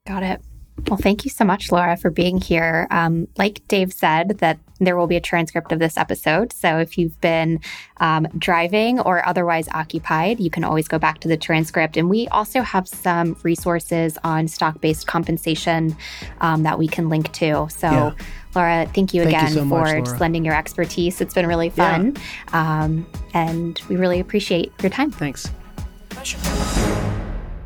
Got 0.06 0.22
it. 0.22 0.42
Well, 0.86 0.96
thank 0.96 1.24
you 1.24 1.30
so 1.30 1.44
much, 1.44 1.72
Laura, 1.72 1.96
for 1.96 2.10
being 2.10 2.40
here. 2.40 2.86
Um, 2.90 3.28
like 3.36 3.66
Dave 3.68 3.92
said, 3.92 4.38
that 4.38 4.58
there 4.78 4.96
will 4.96 5.06
be 5.06 5.16
a 5.16 5.20
transcript 5.20 5.72
of 5.72 5.80
this 5.80 5.96
episode. 5.96 6.52
So 6.52 6.78
if 6.78 6.96
you've 6.96 7.20
been 7.20 7.60
um, 7.98 8.28
driving 8.38 9.00
or 9.00 9.26
otherwise 9.26 9.68
occupied, 9.74 10.38
you 10.40 10.50
can 10.50 10.64
always 10.64 10.86
go 10.86 10.98
back 10.98 11.18
to 11.20 11.28
the 11.28 11.36
transcript. 11.36 11.96
And 11.96 12.08
we 12.08 12.28
also 12.28 12.62
have 12.62 12.88
some 12.88 13.36
resources 13.42 14.16
on 14.24 14.46
stock 14.48 14.80
based 14.80 15.06
compensation 15.06 15.96
um, 16.40 16.62
that 16.62 16.78
we 16.78 16.86
can 16.86 17.08
link 17.08 17.32
to. 17.32 17.68
So, 17.70 17.88
yeah. 17.88 18.12
Laura, 18.54 18.90
thank 18.94 19.12
you 19.12 19.24
thank 19.24 19.36
again 19.36 19.48
you 19.48 19.54
so 19.54 19.68
for 19.68 19.80
much, 19.80 20.04
just 20.04 20.20
lending 20.20 20.44
your 20.44 20.54
expertise. 20.54 21.20
It's 21.20 21.34
been 21.34 21.46
really 21.46 21.70
fun. 21.70 22.16
Yeah. 22.52 22.82
Um, 22.84 23.06
and 23.34 23.80
we 23.88 23.96
really 23.96 24.20
appreciate 24.20 24.72
your 24.80 24.90
time. 24.90 25.10
Thanks. 25.10 25.50
Pleasure. 26.08 26.38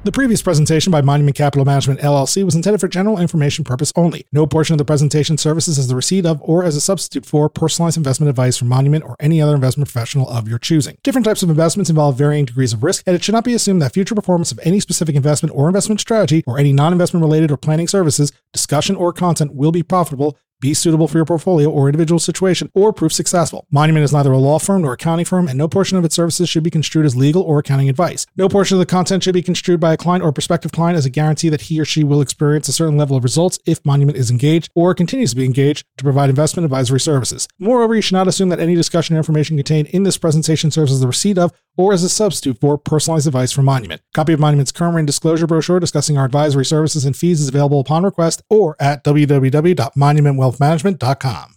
The 0.05 0.11
previous 0.11 0.43
presentation 0.43 0.91
by 0.91 1.01
Monument 1.01 1.37
Capital 1.37 1.65
Management 1.65 2.01
LLC 2.01 2.43
was 2.43 2.57
intended 2.57 2.81
for 2.81 2.89
general 2.89 3.21
information 3.21 3.63
purpose 3.63 3.93
only. 3.95 4.27
No 4.33 4.49
portion 4.49 4.75
of 4.75 4.79
the 4.79 4.85
presentation 4.85 5.39
services 5.39 5.79
as 5.79 5.87
the 5.87 5.95
receipt 5.95 6.27
of 6.27 6.43
or 6.43 6.65
as 6.65 6.75
a 6.75 6.81
substitute 6.81 7.25
for 7.25 7.49
personalized 7.49 7.97
investment 7.97 8.29
advice 8.29 8.57
from 8.57 8.67
Monument 8.67 9.05
or 9.05 9.15
any 9.21 9.41
other 9.41 9.55
investment 9.55 9.89
professional 9.89 10.29
of 10.29 10.49
your 10.49 10.59
choosing. 10.59 10.99
Different 11.05 11.25
types 11.25 11.45
of 11.45 11.51
investments 11.51 11.89
involve 11.89 12.19
varying 12.19 12.47
degrees 12.47 12.73
of 12.73 12.83
risk, 12.83 13.05
and 13.07 13.15
it 13.15 13.23
should 13.23 13.33
not 13.33 13.45
be 13.45 13.55
assumed 13.55 13.81
that 13.81 13.95
future 13.95 14.17
performance 14.17 14.51
of 14.51 14.59
any 14.65 14.81
specific 14.81 15.15
investment 15.15 15.55
or 15.55 15.69
investment 15.69 16.01
strategy 16.01 16.43
or 16.49 16.59
any 16.59 16.73
non-investment 16.73 17.23
related 17.23 17.53
or 17.53 17.57
planning 17.57 17.87
services, 17.87 18.33
discussion, 18.53 18.97
or 18.97 19.13
content 19.13 19.55
will 19.55 19.71
be 19.71 19.85
profitable 19.85 20.37
be 20.63 20.73
suitable 20.73 21.09
for 21.09 21.19
your 21.19 21.27
portfolio 21.27 21.69
or 21.69 21.89
individual 21.89 22.19
situation, 22.19 22.71
or 22.73 22.93
prove 22.93 23.13
successful. 23.13 23.67
Monument 23.71 24.05
is 24.05 24.13
neither 24.13 24.33
a 24.33 24.39
law 24.39 24.59
firm 24.59 24.81
nor 24.81 24.95
accounting 24.95 25.27
firm, 25.27 25.49
and 25.49 25.59
no 25.59 25.69
portion 25.69 25.99
of 25.99 26.05
its 26.07 26.15
services 26.15 26.49
should 26.49 26.63
be 26.63 26.71
construed 26.71 27.05
as 27.05 27.15
legal 27.15 27.43
or 27.43 27.59
accounting 27.59 27.91
advice. 27.91 28.25
No 28.37 28.49
portion 28.49 28.77
of 28.77 28.79
the 28.79 28.87
content 28.87 29.23
should 29.23 29.35
be 29.35 29.43
construed 29.43 29.81
by 29.81 29.93
a 29.93 29.97
client 29.99 30.25
or 30.25 30.33
prospective 30.33 30.73
client 30.73 30.97
as 30.97 31.05
a 31.05 31.11
guarantee 31.11 31.51
that 31.51 31.63
he 31.63 31.79
or 31.79 31.85
she 31.85 32.05
will 32.05 32.23
experience 32.23 32.69
a 32.69 32.73
certain 32.73 32.97
level 32.97 33.17
of 33.17 33.25
results 33.25 33.59
if 33.67 33.85
Monument 33.85 34.17
is 34.17 34.31
engaged 34.31 34.71
or 34.75 34.95
continues 34.95 35.31
to 35.31 35.37
be 35.37 35.45
engaged 35.45 35.85
to 35.99 36.05
provide 36.05 36.31
investment 36.31 36.65
advisory 36.65 37.01
services. 37.01 37.49
Moreover, 37.59 37.97
you 37.97 38.01
should 38.01 38.15
not 38.15 38.29
assume 38.29 38.49
that 38.51 38.61
any 38.61 38.77
discussion 38.77 39.17
or 39.17 39.19
information 39.19 39.57
contained 39.57 39.89
in 39.89 40.05
this 40.05 40.17
presentation 40.17 40.71
serves 40.71 40.93
as 40.93 41.01
the 41.01 41.07
receipt 41.09 41.39
of 41.39 41.53
or 41.77 41.93
as 41.93 42.03
a 42.03 42.09
substitute 42.09 42.59
for 42.61 42.79
personalized 42.79 43.27
advice 43.27 43.53
from 43.53 43.67
Monument. 43.67 44.01
Copy 44.15 44.33
of 44.33 44.41
Monument's 44.41 44.73
current 44.73 44.95
written 44.95 45.05
disclosure 45.07 45.47
brochure 45.47 45.81
discussing 45.81 46.19
our 46.19 46.25
advisory 46.25 46.65
services 46.65 47.05
and 47.05 47.17
fees 47.17 47.41
is 47.41 47.49
available 47.49 47.81
upon 47.81 48.05
request 48.05 48.43
or 48.49 48.77
at 48.81 49.05
www.monumentwealthmanagement.com. 49.05 51.51